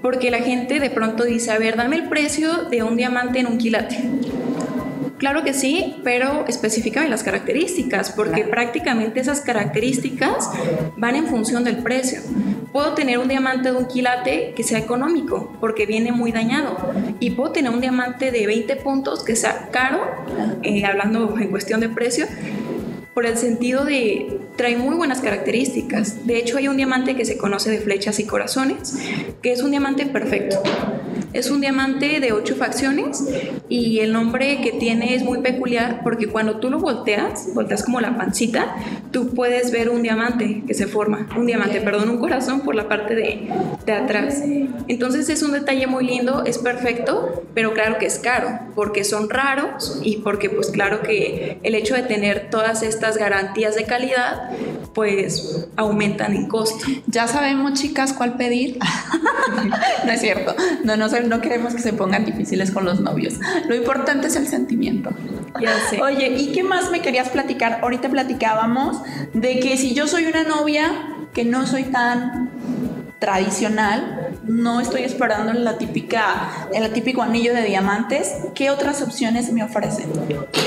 porque 0.00 0.30
la 0.30 0.38
gente 0.38 0.80
de 0.80 0.90
pronto 0.90 1.24
dice, 1.24 1.50
a 1.50 1.58
ver, 1.58 1.76
dame 1.76 1.96
el 1.96 2.08
precio 2.08 2.64
de 2.70 2.82
un 2.82 2.96
diamante 2.96 3.40
en 3.40 3.46
un 3.46 3.58
quilate. 3.58 3.96
Claro 5.18 5.42
que 5.42 5.54
sí, 5.54 5.96
pero 6.04 6.44
específicame 6.46 7.08
las 7.08 7.22
características, 7.22 8.10
porque 8.10 8.44
prácticamente 8.44 9.20
esas 9.20 9.40
características 9.40 10.50
van 10.98 11.16
en 11.16 11.26
función 11.26 11.64
del 11.64 11.78
precio. 11.78 12.20
Puedo 12.72 12.92
tener 12.92 13.18
un 13.18 13.28
diamante 13.28 13.70
de 13.70 13.78
un 13.78 13.86
quilate 13.86 14.52
que 14.54 14.62
sea 14.62 14.78
económico 14.78 15.56
porque 15.60 15.86
viene 15.86 16.12
muy 16.12 16.32
dañado 16.32 16.76
y 17.20 17.30
puedo 17.30 17.52
tener 17.52 17.70
un 17.70 17.80
diamante 17.80 18.30
de 18.30 18.46
20 18.46 18.76
puntos 18.76 19.24
que 19.24 19.36
sea 19.36 19.70
caro, 19.70 20.02
eh, 20.62 20.84
hablando 20.84 21.38
en 21.38 21.48
cuestión 21.48 21.80
de 21.80 21.88
precio, 21.88 22.26
por 23.14 23.26
el 23.26 23.38
sentido 23.38 23.84
de 23.84 24.40
trae 24.56 24.76
muy 24.76 24.96
buenas 24.96 25.20
características. 25.20 26.26
De 26.26 26.36
hecho, 26.36 26.58
hay 26.58 26.68
un 26.68 26.76
diamante 26.76 27.16
que 27.16 27.24
se 27.24 27.38
conoce 27.38 27.70
de 27.70 27.78
flechas 27.78 28.18
y 28.18 28.26
corazones, 28.26 28.98
que 29.40 29.52
es 29.52 29.62
un 29.62 29.70
diamante 29.70 30.06
perfecto. 30.06 30.60
Es 31.34 31.50
un 31.50 31.60
diamante 31.60 32.20
de 32.20 32.32
ocho 32.32 32.54
facciones 32.54 33.24
y 33.68 33.98
el 33.98 34.12
nombre 34.12 34.60
que 34.60 34.70
tiene 34.72 35.14
es 35.14 35.24
muy 35.24 35.38
peculiar 35.38 36.00
porque 36.04 36.28
cuando 36.28 36.60
tú 36.60 36.70
lo 36.70 36.78
volteas, 36.78 37.48
volteas 37.54 37.82
como 37.82 38.00
la 38.00 38.16
pancita, 38.16 38.76
tú 39.10 39.30
puedes 39.34 39.72
ver 39.72 39.90
un 39.90 40.02
diamante 40.02 40.62
que 40.64 40.74
se 40.74 40.86
forma, 40.86 41.28
un 41.36 41.46
diamante, 41.46 41.80
perdón, 41.80 42.08
un 42.08 42.18
corazón 42.18 42.60
por 42.60 42.76
la 42.76 42.88
parte 42.88 43.16
de, 43.16 43.48
de 43.84 43.92
atrás. 43.92 44.42
Entonces 44.88 45.28
es 45.28 45.42
un 45.42 45.52
detalle 45.52 45.88
muy 45.88 46.06
lindo, 46.06 46.44
es 46.44 46.58
perfecto, 46.58 47.44
pero 47.52 47.74
claro 47.74 47.98
que 47.98 48.06
es 48.06 48.18
caro 48.20 48.60
porque 48.76 49.02
son 49.02 49.28
raros 49.28 50.00
y 50.02 50.18
porque 50.18 50.50
pues 50.50 50.70
claro 50.70 51.02
que 51.02 51.58
el 51.62 51.74
hecho 51.74 51.94
de 51.94 52.02
tener 52.02 52.48
todas 52.50 52.82
estas 52.82 53.16
garantías 53.16 53.74
de 53.74 53.84
calidad 53.84 54.50
pues 54.94 55.66
aumentan 55.76 56.34
en 56.34 56.46
costo. 56.46 56.86
Ya 57.06 57.26
sabemos, 57.26 57.74
chicas, 57.74 58.12
cuál 58.12 58.36
pedir. 58.36 58.78
no 60.06 60.12
es 60.12 60.20
cierto. 60.20 60.54
No, 60.84 60.96
no, 60.96 61.08
no 61.28 61.40
queremos 61.40 61.74
que 61.74 61.82
se 61.82 61.92
pongan 61.92 62.24
difíciles 62.24 62.70
con 62.70 62.84
los 62.84 63.00
novios. 63.00 63.34
Lo 63.68 63.74
importante 63.74 64.28
es 64.28 64.36
el 64.36 64.46
sentimiento. 64.46 65.10
Ya 65.60 65.78
sé. 65.88 66.00
Oye, 66.02 66.28
¿y 66.28 66.52
qué 66.52 66.62
más 66.62 66.90
me 66.90 67.00
querías 67.00 67.28
platicar? 67.28 67.80
Ahorita 67.82 68.08
platicábamos 68.08 69.02
de 69.32 69.60
que 69.60 69.76
si 69.76 69.94
yo 69.94 70.06
soy 70.06 70.26
una 70.26 70.44
novia 70.44 70.90
que 71.32 71.44
no 71.44 71.66
soy 71.66 71.84
tan 71.84 72.50
tradicional, 73.24 74.36
no 74.44 74.80
estoy 74.80 75.02
esperando 75.02 75.52
la 75.54 75.78
típica, 75.78 76.68
el 76.74 76.92
típico 76.92 77.22
anillo 77.22 77.54
de 77.54 77.62
diamantes, 77.62 78.34
¿qué 78.54 78.68
otras 78.68 79.00
opciones 79.00 79.50
me 79.50 79.62
ofrecen? 79.62 80.10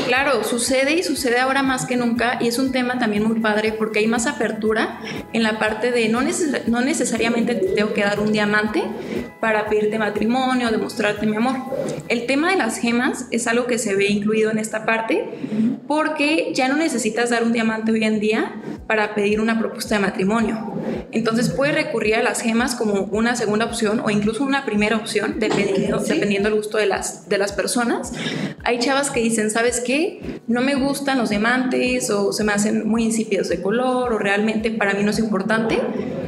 Claro, 0.08 0.44
sucede 0.44 0.94
y 0.94 1.04
sucede 1.04 1.40
ahora 1.40 1.62
más 1.62 1.86
que 1.86 1.98
nunca 1.98 2.40
y 2.42 2.48
es 2.48 2.58
un 2.58 2.72
tema 2.72 2.98
también 2.98 3.24
muy 3.24 3.40
padre 3.42 3.74
porque 3.74 4.00
hay 4.00 4.08
más 4.08 4.26
apertura 4.26 5.00
en 5.38 5.44
la 5.44 5.60
parte 5.60 5.92
de 5.92 6.10
no, 6.10 6.22
no 6.66 6.82
necesariamente 6.82 7.54
te 7.54 7.68
tengo 7.68 7.94
que 7.94 8.02
dar 8.02 8.20
un 8.20 8.32
diamante 8.32 8.84
para 9.40 9.68
pedirte 9.68 10.00
matrimonio, 10.00 10.72
demostrarte 10.72 11.28
mi 11.28 11.36
amor. 11.36 11.58
El 12.08 12.26
tema 12.26 12.50
de 12.50 12.58
las 12.58 12.78
gemas 12.78 13.28
es 13.30 13.46
algo 13.46 13.68
que 13.68 13.78
se 13.78 13.96
ve 13.96 14.08
incluido 14.08 14.50
en 14.50 14.58
esta 14.58 14.84
parte 14.84 15.30
porque 15.88 16.52
ya 16.56 16.68
no 16.68 16.76
necesitas 16.76 17.30
dar 17.30 17.44
un 17.44 17.54
diamante 17.54 17.92
hoy 17.92 18.04
en 18.04 18.20
día 18.20 18.56
para 18.88 19.14
pedir 19.14 19.40
una 19.40 19.60
propuesta 19.60 19.96
de 19.96 20.02
matrimonio. 20.02 20.74
Entonces 21.12 21.50
puedes 21.50 21.76
recurrir 21.76 22.16
a 22.16 22.24
las 22.24 22.42
gemas 22.42 22.76
como 22.76 23.04
una 23.12 23.36
segunda 23.36 23.66
opción 23.66 24.02
o 24.04 24.10
incluso 24.10 24.44
una 24.44 24.66
primera 24.66 24.98
opción, 24.98 25.36
dependiendo, 25.40 26.00
dependiendo 26.00 26.50
del 26.50 26.58
gusto 26.58 26.78
de 26.78 26.86
las, 26.86 27.30
de 27.30 27.38
las 27.38 27.52
personas. 27.52 28.14
Hay 28.64 28.80
chavas 28.80 29.12
que 29.12 29.20
dicen, 29.20 29.52
¿sabes 29.52 29.82
qué? 29.86 30.40
No 30.48 30.62
me 30.62 30.76
gustan 30.76 31.18
los 31.18 31.30
diamantes 31.30 32.10
o 32.10 32.34
se 32.34 32.44
me 32.44 32.54
hacen 32.54 32.88
muy 32.88 33.04
insípidos 33.04 33.50
de 33.50 33.62
color 33.62 34.14
o 34.14 34.18
realmente 34.18 34.72
para 34.72 34.94
mí 34.94 35.04
no 35.04 35.12
es 35.12 35.20
importante. 35.28 35.80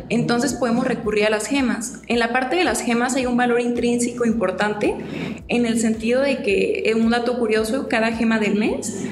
Entonces 0.09 0.53
podemos 0.53 0.85
recurrir 0.85 1.25
a 1.25 1.29
las 1.29 1.47
gemas. 1.47 2.01
En 2.07 2.19
la 2.19 2.31
parte 2.33 2.55
de 2.55 2.63
las 2.63 2.81
gemas 2.81 3.15
hay 3.15 3.25
un 3.25 3.37
valor 3.37 3.61
intrínseco 3.61 4.25
importante 4.25 4.95
en 5.47 5.65
el 5.65 5.79
sentido 5.79 6.21
de 6.21 6.43
que, 6.43 6.83
eh, 6.85 6.95
un 6.95 7.09
dato 7.09 7.39
curioso, 7.39 7.87
cada 7.87 8.11
gema 8.11 8.39
del 8.39 8.55
mes 8.55 9.05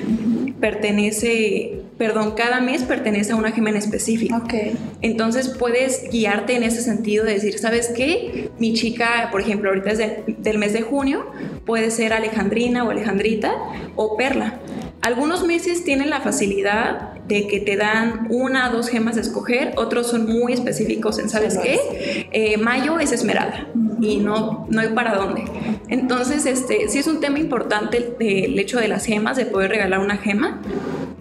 pertenece 0.60 1.84
perdón, 1.98 2.34
cada 2.36 2.62
mes 2.62 2.84
pertenece 2.84 3.34
a 3.34 3.36
una 3.36 3.52
gema 3.52 3.72
en 3.72 3.78
específico. 3.78 4.36
Okay. 4.38 4.78
Entonces 5.02 5.50
puedes 5.50 6.10
guiarte 6.12 6.56
en 6.56 6.64
ese 6.64 6.82
sentido 6.82 7.26
de 7.26 7.34
decir, 7.34 7.58
¿sabes 7.58 7.92
qué? 7.96 8.50
Mi 8.60 8.74
chica, 8.74 9.30
por 9.32 9.42
ejemplo, 9.42 9.70
ahorita 9.70 9.92
es 9.92 10.00
del 10.38 10.58
mes 10.58 10.74
de 10.74 10.82
junio, 10.82 11.26
puede 11.66 11.92
ser 11.92 12.14
Alejandrina 12.14 12.84
o 12.84 12.92
Alejandrita 12.92 13.52
o 13.96 14.16
Perla. 14.16 14.60
Algunos 15.02 15.46
meses 15.46 15.84
tienen 15.84 16.10
la 16.10 16.22
facilidad 16.22 17.17
de 17.28 17.48
que 17.48 17.60
te 17.60 17.76
dan 17.76 18.28
una 18.30 18.70
o 18.70 18.74
dos 18.76 18.90
gemas 18.90 19.18
a 19.18 19.22
escoger, 19.22 19.74
otros 19.76 20.08
son 20.08 20.26
muy 20.26 20.54
específicos 20.54 21.20
en, 21.20 21.30
¿sabes 21.30 21.58
qué? 21.58 22.28
Eh, 22.32 22.58
mayo 22.58 23.00
es 23.00 23.12
esmeralda 23.12 23.68
y 24.00 24.18
no, 24.18 24.66
no 24.70 24.82
hay 24.82 24.90
para 24.90 25.16
dónde. 25.16 25.44
Entonces, 25.90 26.46
este, 26.46 26.90
sí 26.90 27.00
es 27.00 27.08
un 27.08 27.20
tema 27.20 27.40
importante 27.40 28.16
el 28.20 28.58
hecho 28.60 28.80
de 28.80 28.88
las 28.88 29.06
gemas, 29.06 29.38
de 29.38 29.46
poder 29.46 29.72
regalar 29.72 30.00
una 30.00 30.18
gema, 30.18 30.62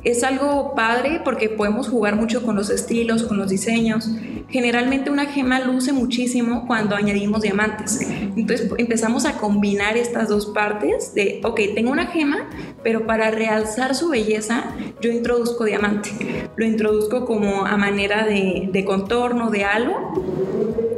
es 0.06 0.22
algo 0.22 0.74
padre 0.76 1.20
porque 1.24 1.48
podemos 1.48 1.88
jugar 1.88 2.14
mucho 2.14 2.44
con 2.44 2.54
los 2.54 2.70
estilos, 2.70 3.24
con 3.24 3.38
los 3.38 3.50
diseños. 3.50 4.08
Generalmente 4.48 5.10
una 5.10 5.26
gema 5.26 5.58
luce 5.60 5.92
muchísimo 5.92 6.66
cuando 6.66 6.94
añadimos 6.94 7.42
diamantes. 7.42 8.00
Entonces 8.00 8.70
empezamos 8.78 9.24
a 9.24 9.38
combinar 9.38 9.96
estas 9.96 10.28
dos 10.28 10.46
partes 10.46 11.14
de, 11.14 11.40
ok, 11.42 11.60
tengo 11.74 11.90
una 11.90 12.06
gema, 12.06 12.48
pero 12.84 13.06
para 13.06 13.30
realzar 13.30 13.94
su 13.94 14.08
belleza 14.08 14.64
yo 15.00 15.10
introduzco 15.10 15.64
diamante. 15.64 16.10
Lo 16.56 16.64
introduzco 16.64 17.24
como 17.24 17.66
a 17.66 17.76
manera 17.76 18.24
de, 18.24 18.68
de 18.72 18.84
contorno, 18.84 19.50
de 19.50 19.64
halo 19.64 20.12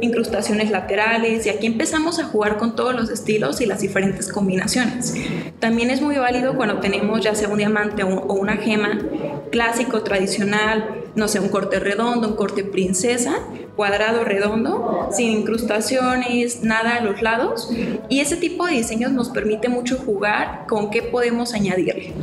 incrustaciones 0.01 0.71
laterales 0.71 1.45
y 1.45 1.49
aquí 1.49 1.67
empezamos 1.67 2.19
a 2.19 2.25
jugar 2.25 2.57
con 2.57 2.75
todos 2.75 2.95
los 2.95 3.09
estilos 3.09 3.61
y 3.61 3.65
las 3.65 3.81
diferentes 3.81 4.31
combinaciones. 4.31 5.15
También 5.59 5.89
es 5.89 6.01
muy 6.01 6.17
válido 6.17 6.55
cuando 6.55 6.79
tenemos 6.79 7.21
ya 7.21 7.35
sea 7.35 7.49
un 7.49 7.57
diamante 7.57 8.03
o 8.03 8.33
una 8.33 8.57
gema 8.57 8.99
clásico, 9.51 10.01
tradicional, 10.03 10.98
no 11.15 11.27
sé, 11.27 11.39
un 11.39 11.49
corte 11.49 11.79
redondo, 11.79 12.27
un 12.27 12.35
corte 12.35 12.63
princesa, 12.63 13.39
cuadrado 13.75 14.23
redondo, 14.23 15.09
sin 15.11 15.31
incrustaciones, 15.31 16.63
nada 16.63 16.95
a 16.95 17.01
los 17.01 17.21
lados. 17.21 17.69
Y 18.09 18.19
ese 18.19 18.37
tipo 18.37 18.65
de 18.65 18.73
diseños 18.73 19.11
nos 19.11 19.29
permite 19.29 19.69
mucho 19.69 19.97
jugar 19.97 20.65
con 20.67 20.89
qué 20.89 21.01
podemos 21.01 21.53
añadirle. 21.53 22.13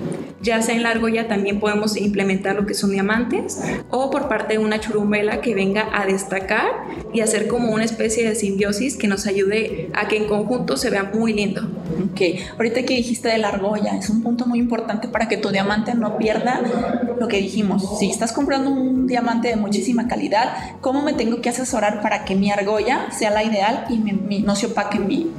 Ya 0.42 0.60
sea 0.62 0.74
en 0.74 0.82
la 0.82 0.90
argolla 0.90 1.28
también 1.28 1.60
podemos 1.60 1.96
implementar 1.96 2.56
lo 2.56 2.66
que 2.66 2.74
son 2.74 2.90
diamantes 2.90 3.60
o 3.90 4.10
por 4.10 4.28
parte 4.28 4.54
de 4.54 4.58
una 4.58 4.80
churumbela 4.80 5.40
que 5.40 5.54
venga 5.54 5.88
a 5.92 6.06
destacar 6.06 6.66
y 7.12 7.20
hacer 7.20 7.48
como 7.48 7.70
una 7.70 7.84
especie 7.84 8.28
de 8.28 8.34
simbiosis 8.34 8.96
que 8.96 9.08
nos 9.08 9.26
ayude 9.26 9.90
a 9.94 10.08
que 10.08 10.16
en 10.16 10.26
conjunto 10.26 10.76
se 10.76 10.90
vea 10.90 11.04
muy 11.04 11.32
lindo. 11.32 11.62
Ok, 12.12 12.20
ahorita 12.56 12.82
que 12.82 12.94
dijiste 12.94 13.28
de 13.28 13.38
la 13.38 13.48
argolla, 13.48 13.96
es 13.96 14.10
un 14.10 14.22
punto 14.22 14.46
muy 14.46 14.58
importante 14.58 15.08
para 15.08 15.28
que 15.28 15.36
tu 15.36 15.50
diamante 15.50 15.94
no 15.94 16.18
pierda 16.18 16.60
lo 17.18 17.28
que 17.28 17.38
dijimos. 17.38 17.98
Si 17.98 18.10
estás 18.10 18.32
comprando 18.32 18.70
un 18.70 19.06
diamante 19.06 19.48
de 19.48 19.56
muchísima 19.56 20.06
calidad, 20.08 20.76
¿cómo 20.80 21.02
me 21.02 21.14
tengo 21.14 21.40
que 21.40 21.48
asesorar 21.48 22.02
para 22.02 22.24
que 22.24 22.34
mi 22.34 22.50
argolla 22.50 23.10
sea 23.10 23.30
la 23.30 23.42
ideal 23.42 23.86
y 23.88 24.42
no 24.42 24.56
se 24.56 24.66
opaque 24.66 24.98
mi, 24.98 25.30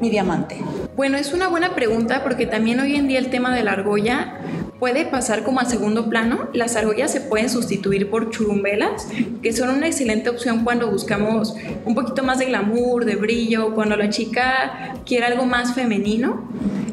mi 0.00 0.08
diamante? 0.08 0.56
Bueno, 0.96 1.16
es 1.16 1.32
una 1.32 1.48
buena 1.48 1.74
pregunta 1.74 2.22
porque 2.22 2.46
también 2.46 2.80
hoy 2.80 2.96
en 2.96 3.06
día 3.06 3.18
el 3.20 3.30
tema 3.30 3.54
de 3.54 3.62
la 3.62 3.72
argolla 3.72 4.38
puede 4.80 5.06
pasar 5.06 5.44
como 5.44 5.60
a 5.60 5.64
segundo 5.64 6.08
plano. 6.08 6.48
Las 6.52 6.74
argollas 6.74 7.12
se 7.12 7.20
pueden 7.20 7.48
sustituir 7.48 8.10
por 8.10 8.30
churumbelas, 8.30 9.06
que 9.40 9.52
son 9.52 9.70
una 9.70 9.86
excelente 9.86 10.30
opción 10.30 10.64
cuando 10.64 10.90
buscamos 10.90 11.54
un 11.84 11.94
poquito 11.94 12.24
más 12.24 12.38
de 12.38 12.46
glamour, 12.46 13.04
de 13.04 13.16
brillo, 13.16 13.74
cuando 13.74 13.96
la 13.96 14.10
chica 14.10 14.94
quiere 15.06 15.26
algo 15.26 15.46
más 15.46 15.74
femenino. 15.74 16.48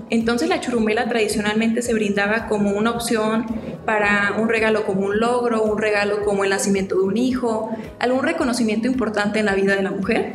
Entonces 0.09 0.47
la 0.47 0.61
churumbela 0.61 1.09
tradicionalmente 1.09 1.81
se 1.81 1.93
brindaba 1.93 2.47
como 2.47 2.71
una 2.71 2.91
opción 2.91 3.45
para 3.85 4.35
un 4.37 4.47
regalo 4.47 4.85
como 4.85 5.07
un 5.07 5.19
logro, 5.19 5.63
un 5.63 5.79
regalo 5.79 6.23
como 6.23 6.43
el 6.43 6.51
nacimiento 6.51 6.95
de 6.95 7.01
un 7.01 7.17
hijo, 7.17 7.71
algún 7.99 8.23
reconocimiento 8.23 8.87
importante 8.87 9.39
en 9.39 9.45
la 9.45 9.55
vida 9.55 9.75
de 9.75 9.83
la 9.83 9.91
mujer. 9.91 10.33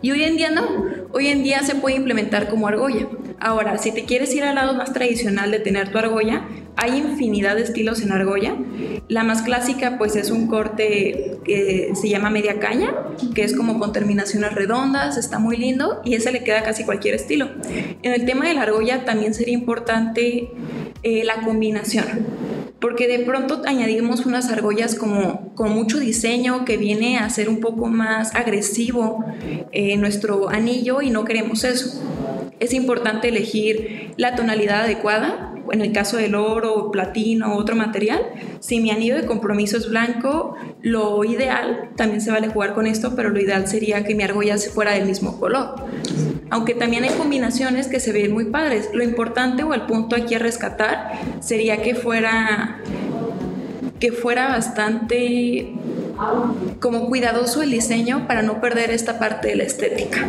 Y 0.00 0.10
hoy 0.12 0.22
en 0.22 0.36
día 0.36 0.50
no, 0.50 0.62
hoy 1.12 1.28
en 1.28 1.42
día 1.42 1.62
se 1.62 1.74
puede 1.74 1.96
implementar 1.96 2.48
como 2.48 2.68
argolla. 2.68 3.08
Ahora, 3.40 3.78
si 3.78 3.92
te 3.92 4.04
quieres 4.04 4.34
ir 4.34 4.44
al 4.44 4.54
lado 4.54 4.74
más 4.74 4.92
tradicional 4.92 5.50
de 5.50 5.58
tener 5.60 5.90
tu 5.90 5.98
argolla, 5.98 6.44
hay 6.76 6.98
infinidad 6.98 7.56
de 7.56 7.62
estilos 7.62 8.00
en 8.02 8.12
argolla. 8.12 8.56
La 9.08 9.24
más 9.24 9.42
clásica 9.42 9.98
pues 9.98 10.14
es 10.14 10.30
un 10.30 10.46
corte 10.46 11.38
que 11.44 11.92
se 11.94 12.08
llama 12.08 12.30
media 12.30 12.60
caña, 12.60 12.94
que 13.34 13.42
es 13.42 13.56
como 13.56 13.80
con 13.80 13.92
terminaciones 13.92 14.54
redondas, 14.54 15.16
está 15.16 15.40
muy 15.40 15.56
lindo 15.56 16.00
y 16.04 16.14
ese 16.14 16.30
le 16.30 16.44
queda 16.44 16.62
casi 16.62 16.84
cualquier 16.84 17.14
estilo. 17.14 17.48
En 18.02 18.12
el 18.12 18.24
tema 18.24 18.46
de 18.46 18.54
la 18.54 18.62
argolla 18.62 19.04
también 19.04 19.34
sería 19.34 19.54
importante 19.54 20.50
eh, 21.02 21.24
la 21.24 21.42
combinación 21.42 22.26
porque 22.80 23.08
de 23.08 23.20
pronto 23.20 23.62
añadimos 23.66 24.24
unas 24.24 24.50
argollas 24.50 24.94
como 24.94 25.52
con 25.54 25.70
mucho 25.70 25.98
diseño 25.98 26.64
que 26.64 26.76
viene 26.76 27.18
a 27.18 27.28
ser 27.28 27.48
un 27.48 27.60
poco 27.60 27.86
más 27.86 28.34
agresivo 28.34 29.24
eh, 29.72 29.96
nuestro 29.96 30.48
anillo 30.48 31.02
y 31.02 31.10
no 31.10 31.24
queremos 31.24 31.64
eso. 31.64 32.00
Es 32.60 32.72
importante 32.72 33.28
elegir 33.28 34.12
la 34.16 34.36
tonalidad 34.36 34.82
adecuada, 34.82 35.47
en 35.72 35.80
el 35.80 35.92
caso 35.92 36.16
del 36.16 36.34
oro, 36.34 36.90
platino 36.90 37.56
otro 37.56 37.76
material. 37.76 38.20
Si 38.60 38.80
mi 38.80 38.90
anillo 38.90 39.16
de 39.16 39.26
compromiso 39.26 39.76
es 39.76 39.88
blanco, 39.88 40.56
lo 40.82 41.24
ideal, 41.24 41.90
también 41.96 42.20
se 42.20 42.30
vale 42.30 42.48
jugar 42.48 42.74
con 42.74 42.86
esto, 42.86 43.14
pero 43.14 43.30
lo 43.30 43.40
ideal 43.40 43.66
sería 43.66 44.04
que 44.04 44.14
mi 44.14 44.22
argolla 44.22 44.56
fuera 44.58 44.92
del 44.92 45.06
mismo 45.06 45.38
color. 45.38 45.74
Aunque 46.50 46.74
también 46.74 47.04
hay 47.04 47.10
combinaciones 47.10 47.88
que 47.88 48.00
se 48.00 48.12
ven 48.12 48.32
muy 48.32 48.46
padres. 48.46 48.88
Lo 48.92 49.04
importante 49.04 49.62
o 49.62 49.74
el 49.74 49.82
punto 49.82 50.16
aquí 50.16 50.34
a 50.34 50.38
rescatar 50.38 51.12
sería 51.40 51.82
que 51.82 51.94
fuera 51.94 52.80
que 53.98 54.12
fuera 54.12 54.48
bastante 54.48 55.72
como 56.80 57.06
cuidadoso 57.08 57.62
el 57.62 57.70
diseño 57.70 58.26
para 58.26 58.42
no 58.42 58.60
perder 58.60 58.90
esta 58.90 59.18
parte 59.18 59.48
de 59.48 59.56
la 59.56 59.64
estética. 59.64 60.28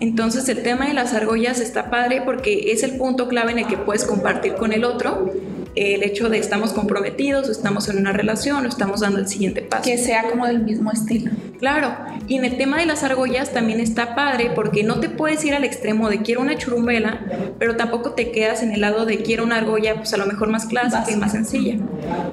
Entonces 0.00 0.48
el 0.48 0.62
tema 0.62 0.86
de 0.86 0.94
las 0.94 1.14
argollas 1.14 1.60
está 1.60 1.90
padre 1.90 2.22
porque 2.24 2.72
es 2.72 2.82
el 2.82 2.96
punto 2.96 3.28
clave 3.28 3.52
en 3.52 3.60
el 3.60 3.66
que 3.66 3.76
puedes 3.76 4.04
compartir 4.04 4.54
con 4.54 4.72
el 4.72 4.84
otro 4.84 5.30
el 5.74 6.02
hecho 6.02 6.28
de 6.28 6.38
estamos 6.38 6.72
comprometidos, 6.72 7.48
estamos 7.48 7.88
en 7.88 7.98
una 7.98 8.12
relación, 8.12 8.64
o 8.64 8.68
estamos 8.68 9.00
dando 9.00 9.18
el 9.18 9.28
siguiente 9.28 9.62
paso. 9.62 9.84
Que 9.84 9.98
sea 9.98 10.30
como 10.30 10.46
del 10.46 10.60
mismo 10.60 10.90
estilo. 10.92 11.30
Claro, 11.58 11.94
y 12.28 12.36
en 12.36 12.44
el 12.44 12.56
tema 12.56 12.78
de 12.78 12.86
las 12.86 13.04
argollas 13.04 13.52
también 13.52 13.80
está 13.80 14.14
padre 14.14 14.50
porque 14.54 14.82
no 14.82 15.00
te 15.00 15.08
puedes 15.08 15.44
ir 15.44 15.54
al 15.54 15.64
extremo 15.64 16.10
de 16.10 16.22
quiero 16.22 16.40
una 16.40 16.56
churumbela, 16.56 17.20
pero 17.58 17.76
tampoco 17.76 18.12
te 18.12 18.32
quedas 18.32 18.62
en 18.62 18.72
el 18.72 18.80
lado 18.80 19.06
de 19.06 19.22
quiero 19.22 19.44
una 19.44 19.56
argolla, 19.56 19.96
pues 19.96 20.12
a 20.12 20.16
lo 20.16 20.26
mejor 20.26 20.48
más 20.48 20.66
clásica 20.66 21.10
y 21.10 21.16
más 21.16 21.32
sencilla. 21.32 21.76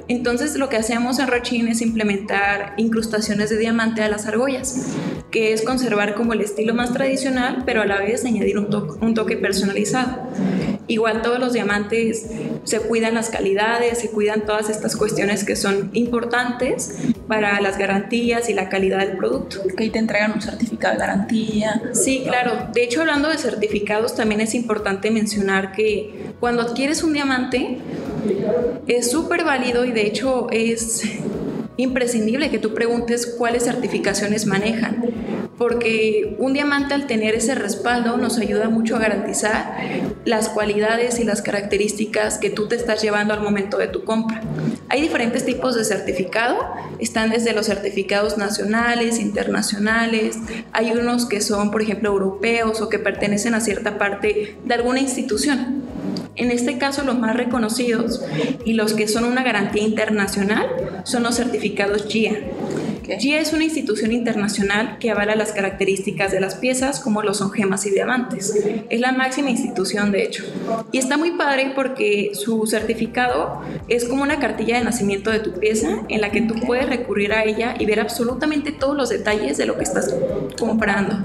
Entonces 0.08 0.56
lo 0.56 0.70
que 0.70 0.78
hacemos 0.78 1.20
en 1.20 1.28
Rochin 1.28 1.68
es 1.68 1.82
implementar 1.82 2.74
incrustaciones 2.78 3.50
de 3.50 3.58
diamante 3.58 4.02
a 4.02 4.10
las 4.10 4.28
argollas, 4.28 4.88
que 5.30 5.54
es 5.54 5.62
conservar 5.62 6.16
como 6.16 6.34
el 6.34 6.42
estilo 6.42 6.74
más 6.74 6.94
tradicional, 6.94 7.64
pero 7.66 7.82
a 7.82 7.86
la 7.86 8.00
vez 8.00 8.26
añadir 8.26 8.58
un, 8.58 8.68
un 9.02 9.14
toque 9.14 9.38
personalizado. 9.38 10.28
Igual 10.92 11.22
todos 11.22 11.40
los 11.40 11.54
diamantes 11.54 12.26
se 12.66 12.82
cuidan 12.82 13.14
las 13.14 13.30
calidades, 13.30 14.00
se 14.00 14.12
cuidan 14.12 14.46
todas 14.46 14.70
estas 14.70 14.98
cuestiones 14.98 15.46
que 15.46 15.56
son 15.56 15.90
importantes 15.94 16.98
para 17.30 17.62
las 17.62 17.78
garantías 17.78 18.50
y 18.50 18.54
la 18.54 18.68
calidad 18.68 19.00
del 19.00 19.16
producto. 19.16 19.62
Que 19.78 19.86
ahí 19.86 19.90
te 19.90 20.00
entregan 20.00 20.34
un 20.34 20.42
certificado 20.42 20.96
de 20.96 21.00
garantía. 21.00 21.82
Sí, 21.94 22.24
claro. 22.28 22.68
De 22.74 22.84
hecho, 22.84 23.00
hablando 23.00 23.30
de 23.30 23.38
certificados, 23.38 24.16
también 24.16 24.42
es 24.42 24.54
importante 24.54 25.12
mencionar 25.12 25.72
que 25.72 26.34
cuando 26.42 26.62
adquieres 26.62 27.04
un 27.04 27.14
diamante, 27.14 27.78
es 28.86 29.10
súper 29.10 29.46
válido 29.46 29.86
y 29.86 29.94
de 29.94 30.06
hecho 30.08 30.48
es 30.52 31.04
imprescindible 31.78 32.50
que 32.50 32.60
tú 32.60 32.74
preguntes 32.74 33.26
cuáles 33.38 33.64
certificaciones 33.64 34.46
manejan, 34.46 35.06
porque 35.62 36.36
un 36.40 36.54
diamante 36.54 36.96
al 36.96 37.06
tener 37.06 37.36
ese 37.36 37.54
respaldo 37.54 38.18
nos 38.18 38.40
ayuda 38.40 38.68
mucho 38.68 38.96
a 38.96 39.00
garantizar 39.00 39.78
las 40.26 40.50
cualidades 40.50 41.20
y 41.20 41.24
las 41.24 41.44
características 41.44 42.40
que 42.40 42.50
tú 42.50 42.68
te 42.68 42.76
estás 42.76 43.04
llevando 43.04 43.36
al 43.36 43.42
momento 43.42 43.78
de 43.78 43.86
tu 43.86 44.04
compra. 44.04 44.42
Hay 44.90 45.04
diferentes 45.04 45.46
tipos 45.46 45.76
de 45.76 45.84
certificado, 45.84 46.58
están 46.98 47.30
desde 47.30 47.54
los 47.54 47.68
certificados 47.68 48.40
nacionales, 48.40 49.20
internacionales, 49.20 50.36
hay 50.74 50.94
unos 50.94 51.28
que 51.28 51.42
son, 51.42 51.70
por 51.70 51.84
ejemplo, 51.84 52.10
europeos 52.10 52.82
o 52.82 52.90
que 52.90 52.98
pertenecen 52.98 53.54
a 53.54 53.62
cierta 53.62 54.00
parte 54.00 54.58
de 54.66 54.74
alguna 54.74 55.00
institución. 55.00 55.84
En 56.38 56.50
este 56.50 56.80
caso, 56.80 57.04
los 57.04 57.20
más 57.20 57.36
reconocidos 57.36 58.24
y 58.66 58.74
los 58.74 58.94
que 58.94 59.08
son 59.08 59.26
una 59.26 59.44
garantía 59.44 59.84
internacional 59.84 61.04
son 61.04 61.22
los 61.22 61.36
certificados 61.36 62.08
GIA. 62.08 62.40
GIA 63.20 63.40
es 63.40 63.54
una 63.54 63.64
institución 63.64 64.12
internacional 64.12 64.98
que 65.00 65.12
avala 65.12 65.36
las 65.36 65.52
características 65.52 66.32
de 66.32 66.40
las 66.40 66.56
piezas 66.56 67.00
como 67.00 67.22
lo 67.22 67.34
son 67.34 67.52
gemas 67.52 67.86
y 67.86 67.92
diamantes. 67.92 68.54
Es 68.90 69.00
la 69.00 69.12
máxima 69.12 69.50
institución, 69.50 70.12
de 70.12 70.24
hecho. 70.24 70.44
Y 70.92 70.98
está 70.98 71.18
muy 71.18 71.32
padre 71.32 71.74
porque 71.76 72.32
su 72.34 72.66
certificado 72.68 73.62
es 73.88 74.06
como 74.06 74.24
una 74.24 74.40
cartilla 74.40 74.78
de 74.78 74.84
nacimiento 74.84 75.32
de 75.32 75.40
tu 75.40 75.54
pieza 75.54 76.04
en 76.10 76.22
la 76.22 76.32
que 76.32 76.42
tú 76.42 76.56
puedes 76.66 76.88
recurrir 76.88 77.34
a 77.34 77.44
ella 77.44 77.76
y 77.78 77.86
ver 77.86 78.00
absolutamente 78.00 78.72
todos 78.72 78.96
los 78.96 79.10
detalles 79.10 79.58
de 79.58 79.66
lo 79.66 79.78
que 79.78 79.84
estás 79.84 80.16
comprando. 80.58 81.18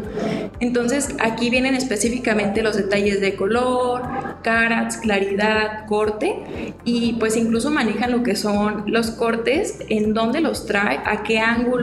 Entonces, 0.60 1.10
aquí 1.20 1.50
vienen 1.50 1.74
específicamente 1.74 2.62
los 2.62 2.76
detalles 2.76 3.20
de 3.20 3.36
color, 3.36 4.02
carats, 4.42 4.96
claridad, 4.96 5.86
corte 5.86 6.36
y 6.84 7.14
pues 7.14 7.36
incluso 7.36 7.70
manejan 7.70 8.12
lo 8.12 8.22
que 8.22 8.36
son 8.36 8.84
los 8.86 9.10
cortes, 9.10 9.80
en 9.88 10.14
dónde 10.14 10.40
los 10.40 10.66
trae, 10.66 11.00
a 11.04 11.22
qué 11.22 11.40
ángulo 11.40 11.75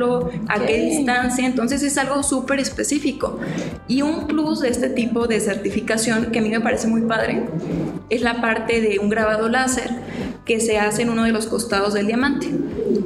a 0.47 0.59
qué 0.65 0.77
distancia, 0.77 1.45
entonces 1.45 1.83
es 1.83 1.97
algo 1.97 2.23
súper 2.23 2.59
específico. 2.59 3.39
Y 3.87 4.01
un 4.01 4.27
plus 4.27 4.61
de 4.61 4.69
este 4.69 4.89
tipo 4.89 5.27
de 5.27 5.39
certificación 5.39 6.31
que 6.31 6.39
a 6.39 6.41
mí 6.41 6.49
me 6.49 6.61
parece 6.61 6.87
muy 6.87 7.01
padre 7.01 7.43
es 8.09 8.21
la 8.21 8.41
parte 8.41 8.81
de 8.81 8.99
un 8.99 9.09
grabado 9.09 9.49
láser 9.49 9.89
que 10.45 10.59
se 10.59 10.77
hace 10.77 11.03
en 11.03 11.09
uno 11.09 11.23
de 11.23 11.31
los 11.31 11.47
costados 11.47 11.93
del 11.93 12.07
diamante, 12.07 12.47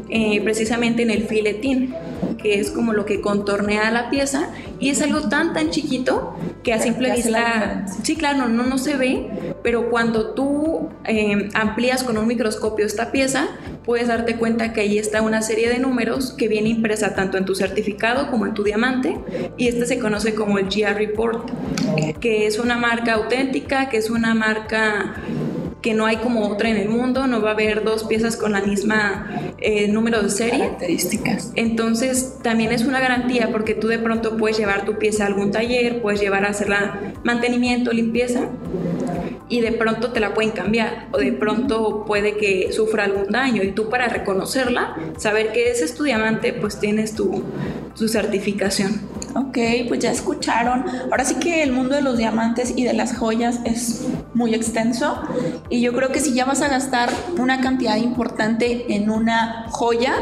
eh, 0.09 0.41
precisamente 0.41 1.03
en 1.03 1.11
el 1.11 1.23
filetín 1.23 1.93
que 2.37 2.59
es 2.59 2.71
como 2.71 2.93
lo 2.93 3.05
que 3.05 3.21
contornea 3.21 3.91
la 3.91 4.09
pieza. 4.09 4.49
Y 4.79 4.89
es 4.89 5.01
algo 5.01 5.27
tan 5.27 5.53
tan 5.53 5.69
chiquito 5.69 6.35
que 6.63 6.73
a 6.73 6.79
simple 6.79 7.11
vista 7.11 7.85
sí 8.03 8.15
claro 8.15 8.47
no 8.47 8.63
no 8.63 8.77
se 8.77 8.95
ve 8.95 9.46
pero 9.63 9.89
cuando 9.89 10.31
tú 10.31 10.89
eh, 11.05 11.49
amplías 11.53 12.03
con 12.03 12.17
un 12.17 12.27
microscopio 12.27 12.85
esta 12.85 13.11
pieza 13.11 13.47
puedes 13.85 14.07
darte 14.07 14.35
cuenta 14.35 14.73
que 14.73 14.81
ahí 14.81 14.97
está 14.97 15.21
una 15.21 15.41
serie 15.41 15.69
de 15.69 15.79
números 15.79 16.33
que 16.37 16.47
viene 16.47 16.69
impresa 16.69 17.15
tanto 17.15 17.37
en 17.37 17.45
tu 17.45 17.55
certificado 17.55 18.29
como 18.29 18.45
en 18.45 18.53
tu 18.53 18.63
diamante 18.63 19.17
y 19.57 19.67
este 19.67 19.85
se 19.85 19.99
conoce 19.99 20.33
como 20.35 20.57
el 20.59 20.65
GR 20.65 20.95
Report 20.95 21.49
que 22.19 22.47
es 22.47 22.59
una 22.59 22.77
marca 22.77 23.13
auténtica 23.13 23.89
que 23.89 23.97
es 23.97 24.09
una 24.09 24.33
marca 24.33 25.15
que 25.81 25.93
no 25.93 26.05
hay 26.05 26.17
como 26.17 26.47
otra 26.47 26.69
en 26.69 26.77
el 26.77 26.89
mundo, 26.89 27.27
no 27.27 27.41
va 27.41 27.51
a 27.51 27.53
haber 27.53 27.83
dos 27.83 28.03
piezas 28.03 28.35
con 28.35 28.51
la 28.51 28.61
misma 28.61 29.53
eh, 29.59 29.87
número 29.87 30.21
de 30.21 30.29
serie. 30.29 30.59
Características. 30.59 31.51
Entonces 31.55 32.39
también 32.41 32.71
es 32.71 32.83
una 32.83 32.99
garantía 32.99 33.51
porque 33.51 33.73
tú 33.73 33.87
de 33.87 33.99
pronto 33.99 34.37
puedes 34.37 34.57
llevar 34.57 34.85
tu 34.85 34.97
pieza 34.97 35.23
a 35.23 35.27
algún 35.27 35.51
taller, 35.51 36.01
puedes 36.01 36.19
llevar 36.19 36.45
a 36.45 36.49
hacerla 36.49 37.13
mantenimiento, 37.23 37.93
limpieza 37.93 38.49
y 39.49 39.61
de 39.61 39.71
pronto 39.71 40.11
te 40.11 40.19
la 40.19 40.33
pueden 40.33 40.51
cambiar 40.51 41.07
o 41.11 41.17
de 41.17 41.31
pronto 41.31 42.03
puede 42.05 42.37
que 42.37 42.71
sufra 42.71 43.05
algún 43.05 43.31
daño 43.31 43.63
y 43.63 43.71
tú 43.71 43.89
para 43.89 44.07
reconocerla, 44.07 44.95
saber 45.17 45.51
que 45.51 45.71
ese 45.71 45.85
es 45.85 45.95
tu 45.95 46.03
diamante, 46.03 46.53
pues 46.53 46.79
tienes 46.79 47.13
tu, 47.13 47.43
tu 47.95 48.07
certificación. 48.07 49.01
Ok, 49.35 49.57
pues 49.87 49.99
ya 49.99 50.11
escucharon. 50.11 50.85
Ahora 51.11 51.23
sí 51.23 51.35
que 51.35 51.61
el 51.61 51.71
mundo 51.71 51.95
de 51.95 52.01
los 52.01 52.17
diamantes 52.17 52.73
y 52.75 52.85
de 52.85 52.93
las 52.93 53.15
joyas 53.15 53.59
es 53.65 54.07
muy 54.33 54.55
extenso 54.55 55.21
y 55.69 55.81
yo 55.81 55.93
creo 55.93 56.11
que 56.11 56.19
si 56.19 56.33
ya 56.33 56.45
vas 56.45 56.61
a 56.61 56.69
gastar 56.69 57.09
una 57.37 57.61
cantidad 57.61 57.97
importante 57.97 58.95
en 58.95 59.09
una 59.09 59.67
joya, 59.69 60.15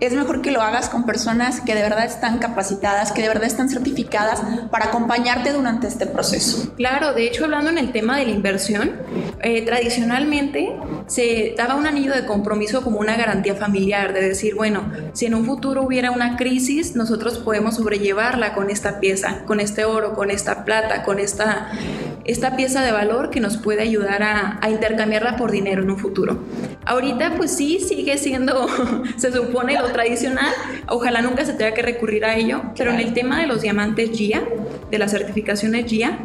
es 0.00 0.12
mejor 0.12 0.42
que 0.42 0.50
lo 0.50 0.60
hagas 0.60 0.88
con 0.88 1.06
personas 1.06 1.60
que 1.60 1.74
de 1.74 1.82
verdad 1.82 2.04
están 2.04 2.38
capacitadas, 2.38 3.12
que 3.12 3.22
de 3.22 3.28
verdad 3.28 3.44
están 3.44 3.68
certificadas 3.68 4.42
para 4.70 4.86
acompañarte 4.86 5.52
durante 5.52 5.86
este 5.86 6.06
proceso. 6.06 6.72
Claro, 6.76 7.14
de 7.14 7.26
hecho 7.26 7.44
hablando 7.44 7.70
en 7.70 7.78
el 7.78 7.92
tema 7.92 8.18
de 8.18 8.26
la 8.26 8.32
inversión, 8.32 8.92
eh, 9.42 9.62
tradicionalmente 9.62 10.76
se 11.06 11.54
daba 11.56 11.76
un 11.76 11.86
anillo 11.86 12.12
de 12.12 12.26
compromiso 12.26 12.82
como 12.82 12.98
una 12.98 13.16
garantía 13.16 13.54
familiar, 13.54 14.12
de 14.12 14.28
decir, 14.28 14.54
bueno, 14.54 14.92
si 15.12 15.26
en 15.26 15.34
un 15.34 15.44
futuro 15.44 15.82
hubiera 15.82 16.10
una 16.10 16.36
crisis, 16.36 16.96
nosotros 16.96 17.38
podemos 17.38 17.76
sobrellevarla 17.76 18.54
con 18.54 18.70
esta 18.70 19.00
pieza, 19.00 19.44
con 19.46 19.60
este 19.60 19.84
oro, 19.84 20.14
con 20.14 20.30
esta 20.30 20.64
plata, 20.64 21.02
con 21.02 21.18
esta 21.18 21.70
esta 22.24 22.56
pieza 22.56 22.82
de 22.82 22.92
valor 22.92 23.30
que 23.30 23.40
nos 23.40 23.56
puede 23.56 23.82
ayudar 23.82 24.22
a, 24.22 24.60
intercambiarla 24.70 25.36
por 25.36 25.50
dinero 25.50 25.82
en 25.82 25.90
un 25.90 25.98
futuro. 25.98 26.38
Ahorita 26.86 27.34
pues 27.36 27.54
sí, 27.54 27.78
sigue 27.80 28.18
siendo, 28.18 28.66
se 29.16 29.32
supone 29.32 29.78
lo 29.78 29.92
tradicional, 29.92 30.52
ojalá 30.88 31.22
nunca 31.22 31.44
se 31.44 31.52
tenga 31.52 31.74
que 31.74 31.82
recurrir 31.82 32.24
a 32.24 32.36
ello, 32.36 32.62
pero 32.76 32.92
en 32.92 33.00
el 33.00 33.12
tema 33.14 33.40
de 33.40 33.46
los 33.46 33.62
diamantes 33.62 34.10
GIA, 34.10 34.42
de 34.90 34.98
las 34.98 35.10
certificaciones 35.10 35.86
GIA, 35.86 36.18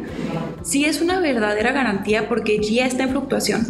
sí 0.62 0.84
es 0.84 1.00
una 1.00 1.20
verdadera 1.20 1.72
garantía 1.72 2.28
porque 2.28 2.58
GIA 2.58 2.86
está 2.86 3.04
en 3.04 3.10
fluctuación. 3.10 3.66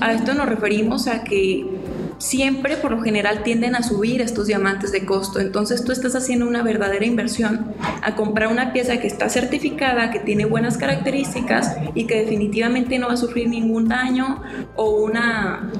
A 0.00 0.12
esto 0.12 0.34
nos 0.34 0.48
referimos 0.48 1.06
a 1.06 1.24
que 1.24 1.77
siempre 2.18 2.76
por 2.76 2.90
lo 2.90 3.00
general 3.00 3.42
tienden 3.42 3.74
a 3.74 3.82
subir 3.82 4.20
estos 4.20 4.46
diamantes 4.46 4.92
de 4.92 5.04
costo. 5.04 5.40
Entonces 5.40 5.84
tú 5.84 5.92
estás 5.92 6.14
haciendo 6.14 6.46
una 6.46 6.62
verdadera 6.62 7.06
inversión 7.06 7.72
a 8.02 8.14
comprar 8.14 8.48
una 8.48 8.72
pieza 8.72 8.98
que 8.98 9.06
está 9.06 9.28
certificada, 9.28 10.10
que 10.10 10.18
tiene 10.20 10.44
buenas 10.44 10.76
características 10.76 11.76
y 11.94 12.06
que 12.06 12.22
definitivamente 12.22 12.98
no 12.98 13.08
va 13.08 13.14
a 13.14 13.16
sufrir 13.16 13.48
ningún 13.48 13.88
daño 13.88 14.42
o 14.76 14.90
una 14.90 15.70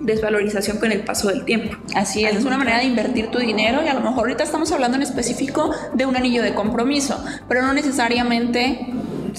desvalorización 0.00 0.78
con 0.78 0.92
el 0.92 1.04
paso 1.04 1.28
del 1.28 1.44
tiempo. 1.44 1.76
Así 1.94 2.24
es, 2.24 2.36
es 2.36 2.44
una 2.44 2.56
manera 2.56 2.78
de 2.78 2.84
invertir 2.84 3.30
tu 3.30 3.38
dinero 3.38 3.82
y 3.84 3.88
a 3.88 3.94
lo 3.94 4.00
mejor 4.00 4.20
ahorita 4.20 4.44
estamos 4.44 4.72
hablando 4.72 4.96
en 4.96 5.02
específico 5.02 5.70
de 5.94 6.06
un 6.06 6.16
anillo 6.16 6.42
de 6.42 6.54
compromiso, 6.54 7.22
pero 7.48 7.62
no 7.62 7.72
necesariamente 7.72 8.86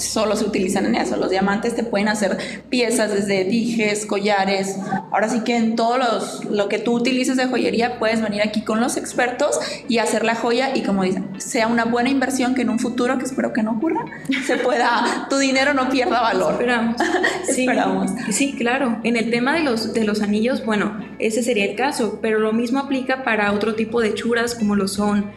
solo 0.00 0.36
se 0.36 0.44
utilizan 0.44 0.86
en 0.86 0.94
eso. 0.96 1.16
Los 1.16 1.30
diamantes 1.30 1.74
te 1.76 1.84
pueden 1.84 2.08
hacer 2.08 2.38
piezas 2.68 3.12
desde 3.12 3.44
dijes, 3.44 4.06
collares. 4.06 4.76
Ahora 5.10 5.28
sí 5.28 5.40
que 5.40 5.56
en 5.56 5.76
todos 5.76 5.98
los, 5.98 6.44
lo 6.46 6.68
que 6.68 6.78
tú 6.78 6.94
utilices 6.94 7.36
de 7.36 7.46
joyería 7.46 7.98
puedes 7.98 8.20
venir 8.22 8.42
aquí 8.42 8.62
con 8.62 8.80
los 8.80 8.96
expertos 8.96 9.58
y 9.88 9.98
hacer 9.98 10.24
la 10.24 10.34
joya 10.34 10.76
y 10.76 10.82
como 10.82 11.04
dicen, 11.04 11.28
sea 11.38 11.66
una 11.66 11.84
buena 11.84 12.10
inversión 12.10 12.54
que 12.54 12.62
en 12.62 12.70
un 12.70 12.78
futuro, 12.78 13.18
que 13.18 13.24
espero 13.24 13.52
que 13.52 13.62
no 13.62 13.72
ocurra, 13.72 14.04
se 14.46 14.56
pueda, 14.56 15.26
tu 15.28 15.36
dinero 15.36 15.74
no 15.74 15.88
pierda 15.88 16.20
valor. 16.20 16.52
Esperamos. 16.52 16.96
Sí, 17.44 17.62
Esperamos. 17.62 18.10
Sí, 18.30 18.52
claro. 18.52 19.00
En 19.02 19.16
el 19.16 19.30
tema 19.30 19.54
de 19.54 19.60
los, 19.60 19.92
de 19.92 20.04
los 20.04 20.22
anillos, 20.22 20.64
bueno, 20.64 21.00
ese 21.18 21.42
sería 21.42 21.64
el 21.64 21.74
caso, 21.74 22.18
pero 22.22 22.38
lo 22.38 22.52
mismo 22.52 22.78
aplica 22.78 23.24
para 23.24 23.52
otro 23.52 23.74
tipo 23.74 24.00
de 24.00 24.08
hechuras 24.08 24.54
como 24.54 24.76
lo 24.76 24.88
son 24.88 25.30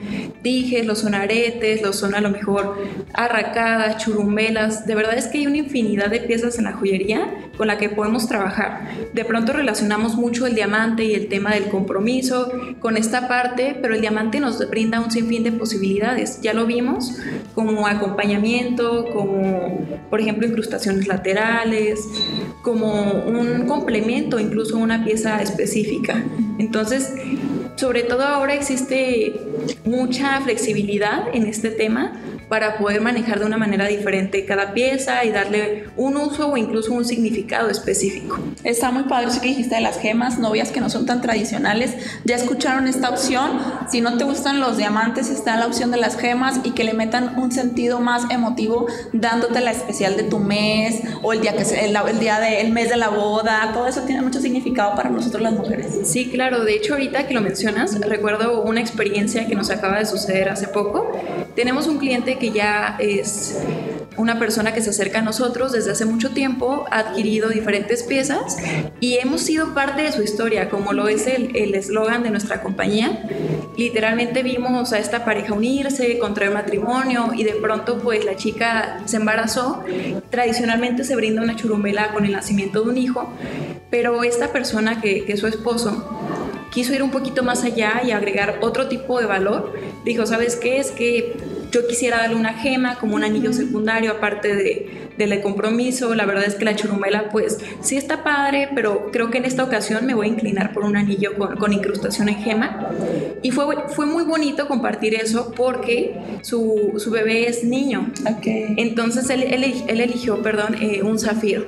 dijes, 0.44 0.86
lo 0.86 0.96
son 0.96 1.16
aretes, 1.16 1.82
lo 1.82 1.94
son 1.94 2.16
a 2.16 2.22
lo 2.22 2.30
mejor 2.30 2.78
arracadas, 3.14 4.04
churumbelas. 4.04 4.53
De 4.54 4.96
verdad 4.96 5.18
es 5.18 5.28
que 5.28 5.40
hay 5.40 5.48
una 5.48 5.58
infinidad 5.58 6.10
de 6.10 6.20
piezas 6.20 6.58
en 6.58 6.66
la 6.66 6.74
joyería 6.74 7.28
con 7.58 7.68
la 7.68 7.78
que 7.78 7.90
podemos 7.90 8.28
trabajar. 8.28 8.88
De 9.14 9.26
pronto 9.26 9.54
relacionamos 9.54 10.16
mucho 10.16 10.46
el 10.46 10.56
diamante 10.56 11.04
y 11.04 11.14
el 11.16 11.28
tema 11.28 11.54
del 11.54 11.66
compromiso 11.66 12.52
con 12.80 12.98
esta 12.98 13.28
parte, 13.28 13.78
pero 13.82 13.96
el 13.96 14.02
diamante 14.02 14.40
nos 14.40 14.70
brinda 14.70 15.00
un 15.00 15.12
sinfín 15.12 15.44
de 15.44 15.52
posibilidades. 15.52 16.40
Ya 16.42 16.54
lo 16.54 16.66
vimos 16.66 17.18
como 17.56 17.88
acompañamiento, 17.88 19.06
como 19.12 19.88
por 20.10 20.22
ejemplo 20.22 20.48
incrustaciones 20.48 21.08
laterales, 21.08 22.00
como 22.62 22.94
un 23.12 23.66
complemento, 23.68 24.40
incluso 24.40 24.78
una 24.78 25.04
pieza 25.04 25.42
específica. 25.42 26.24
Entonces, 26.60 27.14
sobre 27.76 28.04
todo 28.04 28.24
ahora 28.24 28.54
existe 28.54 29.34
mucha 29.84 30.40
flexibilidad 30.42 31.24
en 31.34 31.48
este 31.48 31.72
tema 31.72 32.14
para 32.50 32.78
poder 32.78 33.02
manejar 33.02 33.40
de 33.40 33.46
una 33.46 33.58
manera 33.58 33.88
diferente 33.88 34.46
cada 34.46 34.74
pieza 34.74 35.24
y 35.26 35.32
darle 35.32 35.86
un 35.98 36.18
uso 36.18 36.52
o 36.52 36.58
incluso 36.58 36.94
un 36.94 37.06
significado 37.06 37.70
específico. 37.70 38.38
Está 38.64 38.92
muy 38.92 39.04
padre 39.04 39.28
eso 39.28 39.42
que 39.42 39.48
dijiste 39.48 39.76
de 39.76 39.82
las 39.82 40.00
gemas, 40.00 40.40
novias 40.40 40.72
que 40.72 40.82
no 40.82 40.90
son 40.90 41.06
tan 41.06 41.22
tradicionales. 41.22 41.96
Ya 42.26 42.36
escucharon 42.36 42.88
esta 42.88 43.10
opción. 43.10 43.60
Si 43.90 44.02
no 44.02 44.18
te 44.18 44.24
gustan 44.24 44.60
los 44.60 44.78
diamantes, 44.78 45.30
está 45.30 45.56
la 45.58 45.68
opción 45.68 45.92
de 45.92 45.98
las 45.98 46.18
gemas 46.18 46.60
y 46.64 46.72
que 46.72 46.84
le 46.84 46.94
metan 46.94 47.40
un 47.40 47.52
sentido 47.52 48.00
más 48.00 48.30
emotivo, 48.30 48.88
dándote 49.14 49.62
la 49.62 49.72
especial 49.72 50.16
de 50.18 50.24
tu 50.24 50.40
mes 50.40 51.02
o 51.22 51.34
el 51.34 51.42
día 51.42 51.56
que 51.56 51.64
el, 51.64 51.96
el 51.96 52.20
día 52.20 52.40
del 52.40 52.72
mes 52.72 52.90
de 52.90 52.98
la 52.98 53.10
boda. 53.10 53.72
Todo 53.74 53.88
eso 53.88 54.02
tiene 54.02 54.22
mucho 54.22 54.40
significado 54.40 54.96
para 54.96 55.10
nosotros 55.10 55.42
las 55.42 55.54
mujeres. 55.54 56.00
Sí, 56.04 56.30
claro. 56.30 56.64
De 56.64 56.76
hecho, 56.76 56.94
ahorita 56.94 57.28
que 57.28 57.34
lo 57.34 57.42
mencionas, 57.42 58.00
recuerdo 58.02 58.62
una 58.64 58.82
experiencia 58.82 59.48
que 59.48 59.56
nos 59.56 59.70
acaba 59.70 60.00
de 60.00 60.06
suceder 60.06 60.50
hace 60.50 60.68
poco. 60.68 61.12
Tenemos 61.56 61.88
un 61.88 61.98
cliente 61.98 62.33
que 62.38 62.52
ya 62.52 62.98
es 63.00 63.60
una 64.18 64.38
persona 64.38 64.74
que 64.74 64.82
se 64.82 64.92
acerca 64.92 65.20
a 65.20 65.22
nosotros 65.22 65.72
desde 65.72 65.92
hace 65.92 66.06
mucho 66.06 66.32
tiempo, 66.32 66.86
ha 66.92 67.00
adquirido 67.00 67.50
diferentes 67.50 68.04
piezas 68.04 68.58
y 69.00 69.16
hemos 69.16 69.42
sido 69.42 69.74
parte 69.74 70.04
de 70.04 70.12
su 70.12 70.22
historia, 70.22 70.70
como 70.70 70.94
lo 70.94 71.08
es 71.08 71.28
el 71.28 71.76
eslogan 71.76 72.24
de 72.24 72.30
nuestra 72.30 72.62
compañía. 72.62 73.24
Literalmente 73.78 74.44
vimos 74.44 74.94
a 74.94 75.00
esta 75.00 75.26
pareja 75.26 75.54
unirse, 75.54 76.20
contraer 76.20 76.54
matrimonio 76.54 77.32
y 77.36 77.44
de 77.44 77.54
pronto 77.54 78.00
pues 78.00 78.24
la 78.24 78.36
chica 78.36 79.02
se 79.06 79.18
embarazó. 79.18 79.84
Tradicionalmente 80.30 81.04
se 81.04 81.16
brinda 81.16 81.42
una 81.42 81.56
churumbela 81.56 82.14
con 82.14 82.26
el 82.26 82.34
nacimiento 82.34 82.84
de 82.84 82.90
un 82.90 82.98
hijo, 82.98 83.34
pero 83.90 84.24
esta 84.24 84.52
persona 84.52 85.02
que, 85.02 85.26
que 85.26 85.34
es 85.34 85.40
su 85.40 85.48
esposo 85.48 86.08
quiso 86.72 86.94
ir 86.94 87.04
un 87.04 87.12
poquito 87.12 87.44
más 87.44 87.64
allá 87.64 88.02
y 88.04 88.12
agregar 88.12 88.60
otro 88.62 88.88
tipo 88.88 89.20
de 89.20 89.26
valor. 89.26 89.74
Dijo, 90.06 90.26
¿sabes 90.26 90.56
qué? 90.56 90.78
Es 90.78 90.92
que 90.92 91.36
yo 91.74 91.88
quisiera 91.88 92.18
darle 92.18 92.36
una 92.36 92.54
gema 92.54 93.00
como 93.00 93.16
un 93.16 93.24
anillo 93.24 93.52
secundario, 93.52 94.12
aparte 94.12 94.56
de, 94.56 95.10
del 95.18 95.42
compromiso. 95.42 96.14
La 96.14 96.26
verdad 96.26 96.46
es 96.46 96.54
que 96.54 96.66
la 96.66 96.76
churumela, 96.76 97.30
pues 97.30 97.58
sí 97.82 97.98
está 97.98 98.24
padre, 98.24 98.70
pero 98.76 99.10
creo 99.12 99.32
que 99.32 99.40
en 99.40 99.46
esta 99.46 99.64
ocasión 99.64 100.06
me 100.06 100.14
voy 100.14 100.28
a 100.28 100.30
inclinar 100.30 100.72
por 100.72 100.84
un 100.84 100.96
anillo 100.96 101.32
con, 101.36 101.74
incrustación 101.74 102.30
en 102.30 102.36
gema. 102.36 102.90
Y 103.42 103.50
fue, 103.50 103.66
fue 103.90 104.06
muy 104.06 104.24
bonito 104.24 104.68
compartir 104.68 105.16
eso 105.16 105.52
porque 105.56 106.16
su, 106.42 106.94
su 106.98 107.10
bebé 107.10 107.48
es 107.48 107.64
niño. 107.64 108.12
Okay. 108.38 108.76
Entonces 108.78 109.30
él, 109.32 109.42
él, 109.42 109.64
eligió, 109.88 110.44
perdón, 110.44 110.76
eh, 110.80 111.02
un 111.02 111.18
zafiro, 111.18 111.66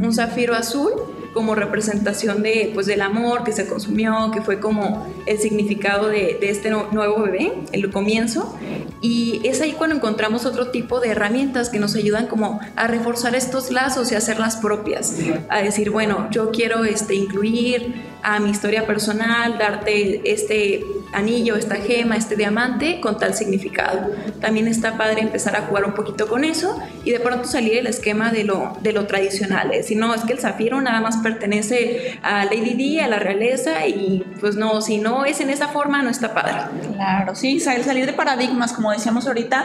un 0.00 0.12
zafiro 0.12 0.54
azul 0.54 0.92
como 1.32 1.54
representación 1.54 2.42
de, 2.42 2.70
pues, 2.74 2.86
del 2.86 3.02
amor 3.02 3.44
que 3.44 3.52
se 3.52 3.66
consumió, 3.66 4.30
que 4.32 4.42
fue 4.42 4.60
como 4.60 5.06
el 5.26 5.38
significado 5.38 6.08
de, 6.08 6.38
de 6.40 6.50
este 6.50 6.70
nuevo 6.70 7.22
bebé, 7.22 7.52
el 7.72 7.90
comienzo. 7.90 8.56
Y 9.00 9.40
es 9.44 9.60
ahí 9.60 9.72
cuando 9.72 9.96
encontramos 9.96 10.44
otro 10.44 10.70
tipo 10.70 11.00
de 11.00 11.10
herramientas 11.10 11.70
que 11.70 11.78
nos 11.78 11.94
ayudan 11.94 12.26
como 12.26 12.60
a 12.76 12.86
reforzar 12.86 13.34
estos 13.34 13.70
lazos 13.70 14.12
y 14.12 14.14
hacerlas 14.14 14.56
propias. 14.56 15.16
A 15.48 15.62
decir, 15.62 15.90
bueno, 15.90 16.28
yo 16.30 16.50
quiero 16.50 16.84
este, 16.84 17.14
incluir 17.14 17.94
a 18.22 18.40
mi 18.40 18.50
historia 18.50 18.86
personal, 18.86 19.58
darte 19.58 20.20
este 20.30 20.84
anillo, 21.12 21.56
esta 21.56 21.76
gema, 21.76 22.16
este 22.16 22.36
diamante 22.36 23.00
con 23.00 23.18
tal 23.18 23.34
significado. 23.34 24.10
También 24.40 24.68
está 24.68 24.96
padre 24.96 25.20
empezar 25.20 25.56
a 25.56 25.62
jugar 25.62 25.84
un 25.84 25.94
poquito 25.94 26.28
con 26.28 26.44
eso 26.44 26.78
y 27.04 27.10
de 27.10 27.20
pronto 27.20 27.44
salir 27.48 27.76
el 27.78 27.86
esquema 27.86 28.30
de 28.30 28.44
lo, 28.44 28.76
de 28.80 28.92
lo 28.92 29.06
tradicional. 29.06 29.70
Si 29.82 29.94
no, 29.94 30.14
es 30.14 30.22
que 30.22 30.32
el 30.32 30.38
zafiro 30.38 30.80
nada 30.80 31.00
más 31.00 31.18
pertenece 31.18 32.18
a 32.22 32.44
Lady 32.44 32.74
Di, 32.74 33.00
a 33.00 33.08
la 33.08 33.18
realeza 33.18 33.86
y 33.86 34.24
pues 34.40 34.56
no, 34.56 34.80
si 34.80 34.98
no 34.98 35.24
es 35.24 35.40
en 35.40 35.50
esa 35.50 35.68
forma 35.68 36.02
no 36.02 36.10
está 36.10 36.34
padre. 36.34 36.54
Claro, 36.94 37.34
sí, 37.34 37.60
salir 37.60 38.06
de 38.06 38.12
paradigmas, 38.12 38.72
como 38.72 38.90
decíamos 38.92 39.26
ahorita, 39.26 39.64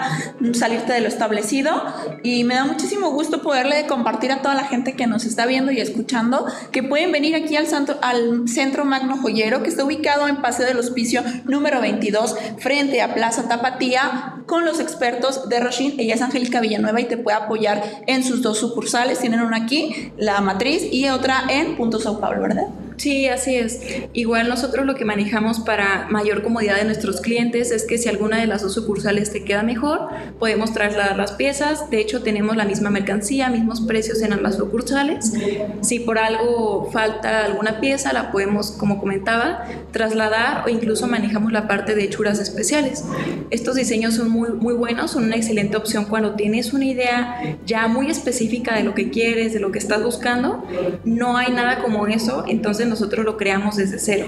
salirte 0.53 0.93
de 0.93 1.01
lo 1.01 1.07
establecido 1.07 1.83
y 2.23 2.43
me 2.43 2.55
da 2.55 2.65
muchísimo 2.65 3.11
gusto 3.11 3.41
poderle 3.41 3.85
compartir 3.87 4.31
a 4.31 4.41
toda 4.41 4.55
la 4.55 4.65
gente 4.65 4.93
que 4.93 5.07
nos 5.07 5.25
está 5.25 5.45
viendo 5.45 5.71
y 5.71 5.79
escuchando 5.79 6.45
que 6.71 6.83
pueden 6.83 7.11
venir 7.11 7.35
aquí 7.35 7.55
al, 7.55 7.67
santo, 7.67 7.97
al 8.01 8.47
Centro 8.47 8.85
Magno 8.85 9.17
Joyero 9.17 9.63
que 9.63 9.69
está 9.69 9.83
ubicado 9.83 10.27
en 10.27 10.37
Paseo 10.37 10.65
del 10.65 10.77
Hospicio 10.77 11.23
número 11.45 11.81
22 11.81 12.35
frente 12.59 13.01
a 13.01 13.13
Plaza 13.13 13.47
Tapatía 13.47 14.43
con 14.45 14.65
los 14.65 14.79
expertos 14.79 15.49
de 15.49 15.59
Roshin. 15.59 15.99
Ella 15.99 16.15
es 16.15 16.21
Angélica 16.21 16.61
Villanueva 16.61 17.01
y 17.01 17.05
te 17.05 17.17
puede 17.17 17.37
apoyar 17.37 17.83
en 18.07 18.23
sus 18.23 18.41
dos 18.41 18.59
sucursales. 18.59 19.19
Tienen 19.19 19.41
una 19.41 19.57
aquí, 19.57 20.11
la 20.17 20.41
matriz, 20.41 20.83
y 20.91 21.09
otra 21.09 21.43
en 21.49 21.75
Punto 21.75 21.99
Sao 21.99 22.19
Paulo, 22.19 22.41
¿verdad? 22.41 22.67
Sí, 22.97 23.27
así 23.27 23.55
es. 23.55 23.81
Igual 24.13 24.47
nosotros 24.47 24.85
lo 24.85 24.95
que 24.95 25.05
manejamos 25.05 25.59
para 25.59 26.07
mayor 26.09 26.43
comodidad 26.43 26.77
de 26.77 26.85
nuestros 26.85 27.21
clientes 27.21 27.71
es 27.71 27.83
que 27.83 27.97
si 27.97 28.09
alguna 28.09 28.39
de 28.39 28.47
las 28.47 28.61
dos 28.61 28.73
sucursales 28.73 29.31
te 29.31 29.43
queda 29.43 29.63
mejor, 29.63 30.07
podemos 30.39 30.73
trasladar 30.73 31.17
las 31.17 31.33
piezas. 31.33 31.89
De 31.89 31.99
hecho, 31.99 32.23
tenemos 32.23 32.55
la 32.55 32.65
misma 32.65 32.89
mercancía, 32.89 33.49
mismos 33.49 33.81
precios 33.81 34.21
en 34.21 34.33
ambas 34.33 34.55
sucursales. 34.55 35.33
Si 35.81 35.99
por 35.99 36.17
algo 36.17 36.89
falta 36.91 37.45
alguna 37.45 37.79
pieza, 37.79 38.13
la 38.13 38.31
podemos, 38.31 38.71
como 38.71 38.99
comentaba, 38.99 39.65
trasladar 39.91 40.63
o 40.65 40.69
incluso 40.69 41.07
manejamos 41.07 41.51
la 41.51 41.67
parte 41.67 41.95
de 41.95 42.03
hechuras 42.05 42.39
especiales. 42.39 43.03
Estos 43.49 43.75
diseños 43.75 44.15
son 44.15 44.29
muy, 44.29 44.49
muy 44.49 44.73
buenos, 44.73 45.11
son 45.11 45.25
una 45.25 45.35
excelente 45.35 45.77
opción 45.77 46.05
cuando 46.05 46.35
tienes 46.35 46.73
una 46.73 46.85
idea 46.85 47.57
ya 47.65 47.87
muy 47.87 48.09
específica 48.09 48.75
de 48.75 48.83
lo 48.83 48.93
que 48.93 49.09
quieres, 49.09 49.53
de 49.53 49.59
lo 49.59 49.71
que 49.71 49.79
estás 49.79 50.03
buscando. 50.03 50.63
No 51.03 51.37
hay 51.37 51.51
nada 51.51 51.79
como 51.79 52.07
eso, 52.07 52.45
entonces 52.47 52.84
nosotros 52.85 53.25
lo 53.25 53.37
creamos 53.37 53.75
desde 53.75 53.99
cero, 53.99 54.27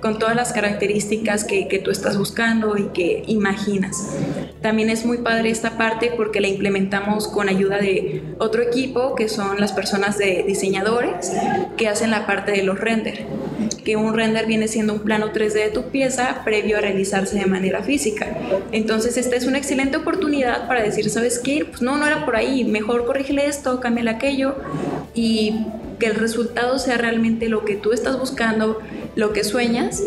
con 0.00 0.18
todas 0.18 0.36
las 0.36 0.52
características 0.52 1.44
que, 1.44 1.66
tú 1.76 1.90
estás 1.90 2.16
buscando 2.16 2.78
y 2.78 2.86
que 2.88 3.22
imaginas. 3.26 4.16
También 4.62 4.88
es 4.88 5.04
muy 5.04 5.18
padre 5.18 5.50
esta 5.50 5.76
parte 5.76 6.10
porque 6.16 6.40
la 6.40 6.48
implementamos 6.48 7.28
con 7.28 7.50
ayuda 7.50 7.78
de 7.78 8.22
otro 8.38 8.62
equipo 8.62 9.14
que 9.14 9.28
son 9.28 9.60
las 9.60 9.72
personas 9.72 10.16
de 10.16 10.42
diseñadores 10.46 11.32
que 11.76 11.88
hacen 11.88 12.10
la 12.10 12.26
parte 12.26 12.52
de 12.52 12.62
los 12.62 12.80
render 12.80 13.26
que 13.86 13.96
un 13.96 14.14
render 14.14 14.46
viene 14.46 14.66
siendo 14.66 14.92
un 14.94 15.00
plano 15.00 15.32
3D 15.32 15.52
de 15.52 15.70
tu 15.70 15.84
pieza 15.90 16.42
previo 16.44 16.76
a 16.76 16.80
realizarse 16.80 17.38
de 17.38 17.46
manera 17.46 17.82
física. 17.84 18.26
Entonces 18.72 19.16
esta 19.16 19.36
es 19.36 19.46
una 19.46 19.58
excelente 19.58 19.96
oportunidad 19.96 20.66
para 20.66 20.82
decir, 20.82 21.08
¿sabes 21.08 21.38
qué? 21.38 21.64
Pues 21.64 21.82
no, 21.82 21.96
no 21.96 22.06
era 22.06 22.24
por 22.24 22.34
ahí, 22.34 22.64
mejor 22.64 23.06
corrígele 23.06 23.46
esto, 23.46 23.78
cámbiale 23.78 24.10
aquello 24.10 24.56
y 25.14 25.66
que 25.98 26.06
el 26.06 26.14
resultado 26.14 26.78
sea 26.78 26.98
realmente 26.98 27.48
lo 27.48 27.64
que 27.64 27.76
tú 27.76 27.92
estás 27.92 28.18
buscando, 28.18 28.80
lo 29.14 29.32
que 29.32 29.44
sueñas, 29.44 30.02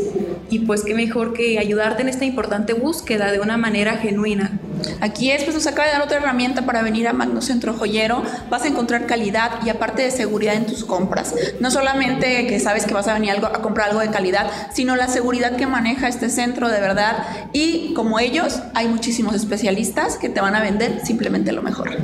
y 0.50 0.60
pues 0.60 0.84
qué 0.84 0.94
mejor 0.94 1.34
que 1.34 1.60
ayudarte 1.60 2.02
en 2.02 2.10
esta 2.10 2.26
importante 2.26 2.74
búsqueda 2.74 3.32
de 3.32 3.40
una 3.40 3.58
manera 3.58 3.98
genuina. 3.98 4.60
Aquí 5.02 5.32
es, 5.32 5.44
pues 5.44 5.56
nos 5.56 5.68
acaba 5.68 5.88
de 5.88 5.94
dar 5.94 6.02
otra 6.02 6.18
herramienta 6.18 6.64
para 6.64 6.82
venir 6.82 7.08
a 7.08 7.14
Magno 7.14 7.42
Centro 7.42 7.74
Joyero. 7.74 8.24
Vas 8.50 8.64
a 8.64 8.68
encontrar 8.68 9.06
calidad 9.06 9.52
y 9.66 9.70
aparte 9.70 10.02
de 10.02 10.12
seguridad 10.12 10.56
en 10.56 10.66
tus 10.66 10.86
compras. 10.86 11.34
No 11.60 11.72
solamente 11.72 12.48
que 12.48 12.60
sabes 12.60 12.86
que 12.86 12.94
vas 12.94 13.08
a 13.08 13.14
venir 13.14 13.32
a 13.32 13.62
comprar 13.62 13.90
algo 13.90 14.02
de 14.02 14.10
calidad, 14.10 14.50
sino 14.74 14.96
la 14.96 15.08
seguridad 15.08 15.56
que 15.56 15.68
maneja 15.68 16.08
este 16.08 16.30
centro 16.30 16.70
de 16.70 16.80
verdad. 16.80 17.26
Y 17.54 17.94
como 17.94 18.20
ellos, 18.20 18.62
hay 18.74 18.88
muchísimos 18.88 19.36
especialistas 19.36 20.18
que 20.18 20.30
te 20.30 20.42
van 20.42 20.56
a 20.56 20.62
vender 20.62 21.02
simplemente 21.06 21.52
lo 21.52 21.62
mejor. 21.62 21.98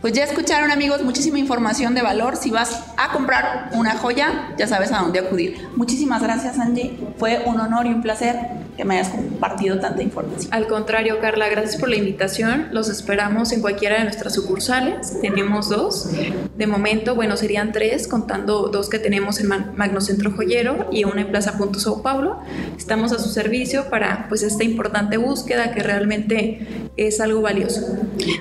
Pues 0.00 0.12
ya 0.12 0.24
escucharon 0.24 0.70
amigos, 0.70 1.02
muchísima 1.02 1.38
información 1.38 1.94
de 1.94 2.02
valor. 2.02 2.36
Si 2.36 2.50
vas 2.50 2.80
a 2.96 3.12
comprar 3.12 3.70
una 3.72 3.96
joya, 3.96 4.52
ya 4.58 4.66
sabes 4.66 4.92
a 4.92 4.98
dónde 4.98 5.20
acudir. 5.20 5.68
Muchísimas 5.76 6.22
gracias 6.22 6.58
Angie, 6.58 6.98
fue 7.18 7.42
un 7.46 7.60
honor 7.60 7.86
y 7.86 7.90
un 7.90 8.02
placer 8.02 8.65
que 8.76 8.84
me 8.84 8.98
hayas 8.98 9.08
compartido 9.08 9.78
tanta 9.80 10.02
información. 10.02 10.52
Al 10.52 10.66
contrario, 10.66 11.18
Carla, 11.20 11.48
gracias 11.48 11.76
por 11.76 11.88
la 11.88 11.96
invitación. 11.96 12.68
Los 12.72 12.88
esperamos 12.88 13.52
en 13.52 13.60
cualquiera 13.60 13.98
de 13.98 14.04
nuestras 14.04 14.34
sucursales. 14.34 15.20
Tenemos 15.20 15.68
dos. 15.68 16.10
De 16.56 16.66
momento, 16.66 17.14
bueno, 17.14 17.36
serían 17.36 17.72
tres, 17.72 18.08
contando 18.08 18.68
dos 18.68 18.88
que 18.88 18.98
tenemos 18.98 19.40
en 19.40 19.48
Magno 19.48 20.00
Centro 20.00 20.30
Joyero 20.30 20.88
y 20.92 21.04
una 21.04 21.22
en 21.22 21.28
Plaza 21.28 21.56
Punto 21.58 21.78
Sao 21.78 22.02
Paulo. 22.02 22.38
Estamos 22.76 23.12
a 23.12 23.18
su 23.18 23.30
servicio 23.30 23.88
para 23.90 24.26
pues 24.28 24.42
esta 24.42 24.64
importante 24.64 25.16
búsqueda 25.16 25.72
que 25.72 25.82
realmente 25.82 26.88
es 26.96 27.20
algo 27.20 27.42
valioso. 27.42 27.80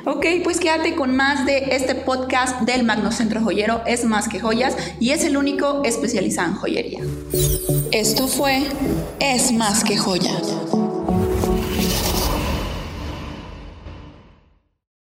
Ok, 0.06 0.26
pues 0.44 0.60
quédate 0.60 0.96
con 0.96 1.16
más 1.16 1.46
de 1.46 1.76
este 1.76 1.96
podcast 1.96 2.62
del 2.62 2.84
Magno 2.84 3.12
Centro 3.12 3.42
Joyero. 3.42 3.82
Es 3.86 4.06
más 4.06 4.28
que 4.28 4.40
joyas 4.40 4.76
y 5.00 5.12
es 5.12 5.24
el 5.24 5.38
único 5.38 5.82
especializado 5.84 6.50
en 6.50 6.56
joyería. 6.56 7.00
Esto 7.96 8.28
fue 8.28 8.62
Es 9.22 9.54
más 9.54 9.86
que 9.86 9.96
joya. 9.96 10.34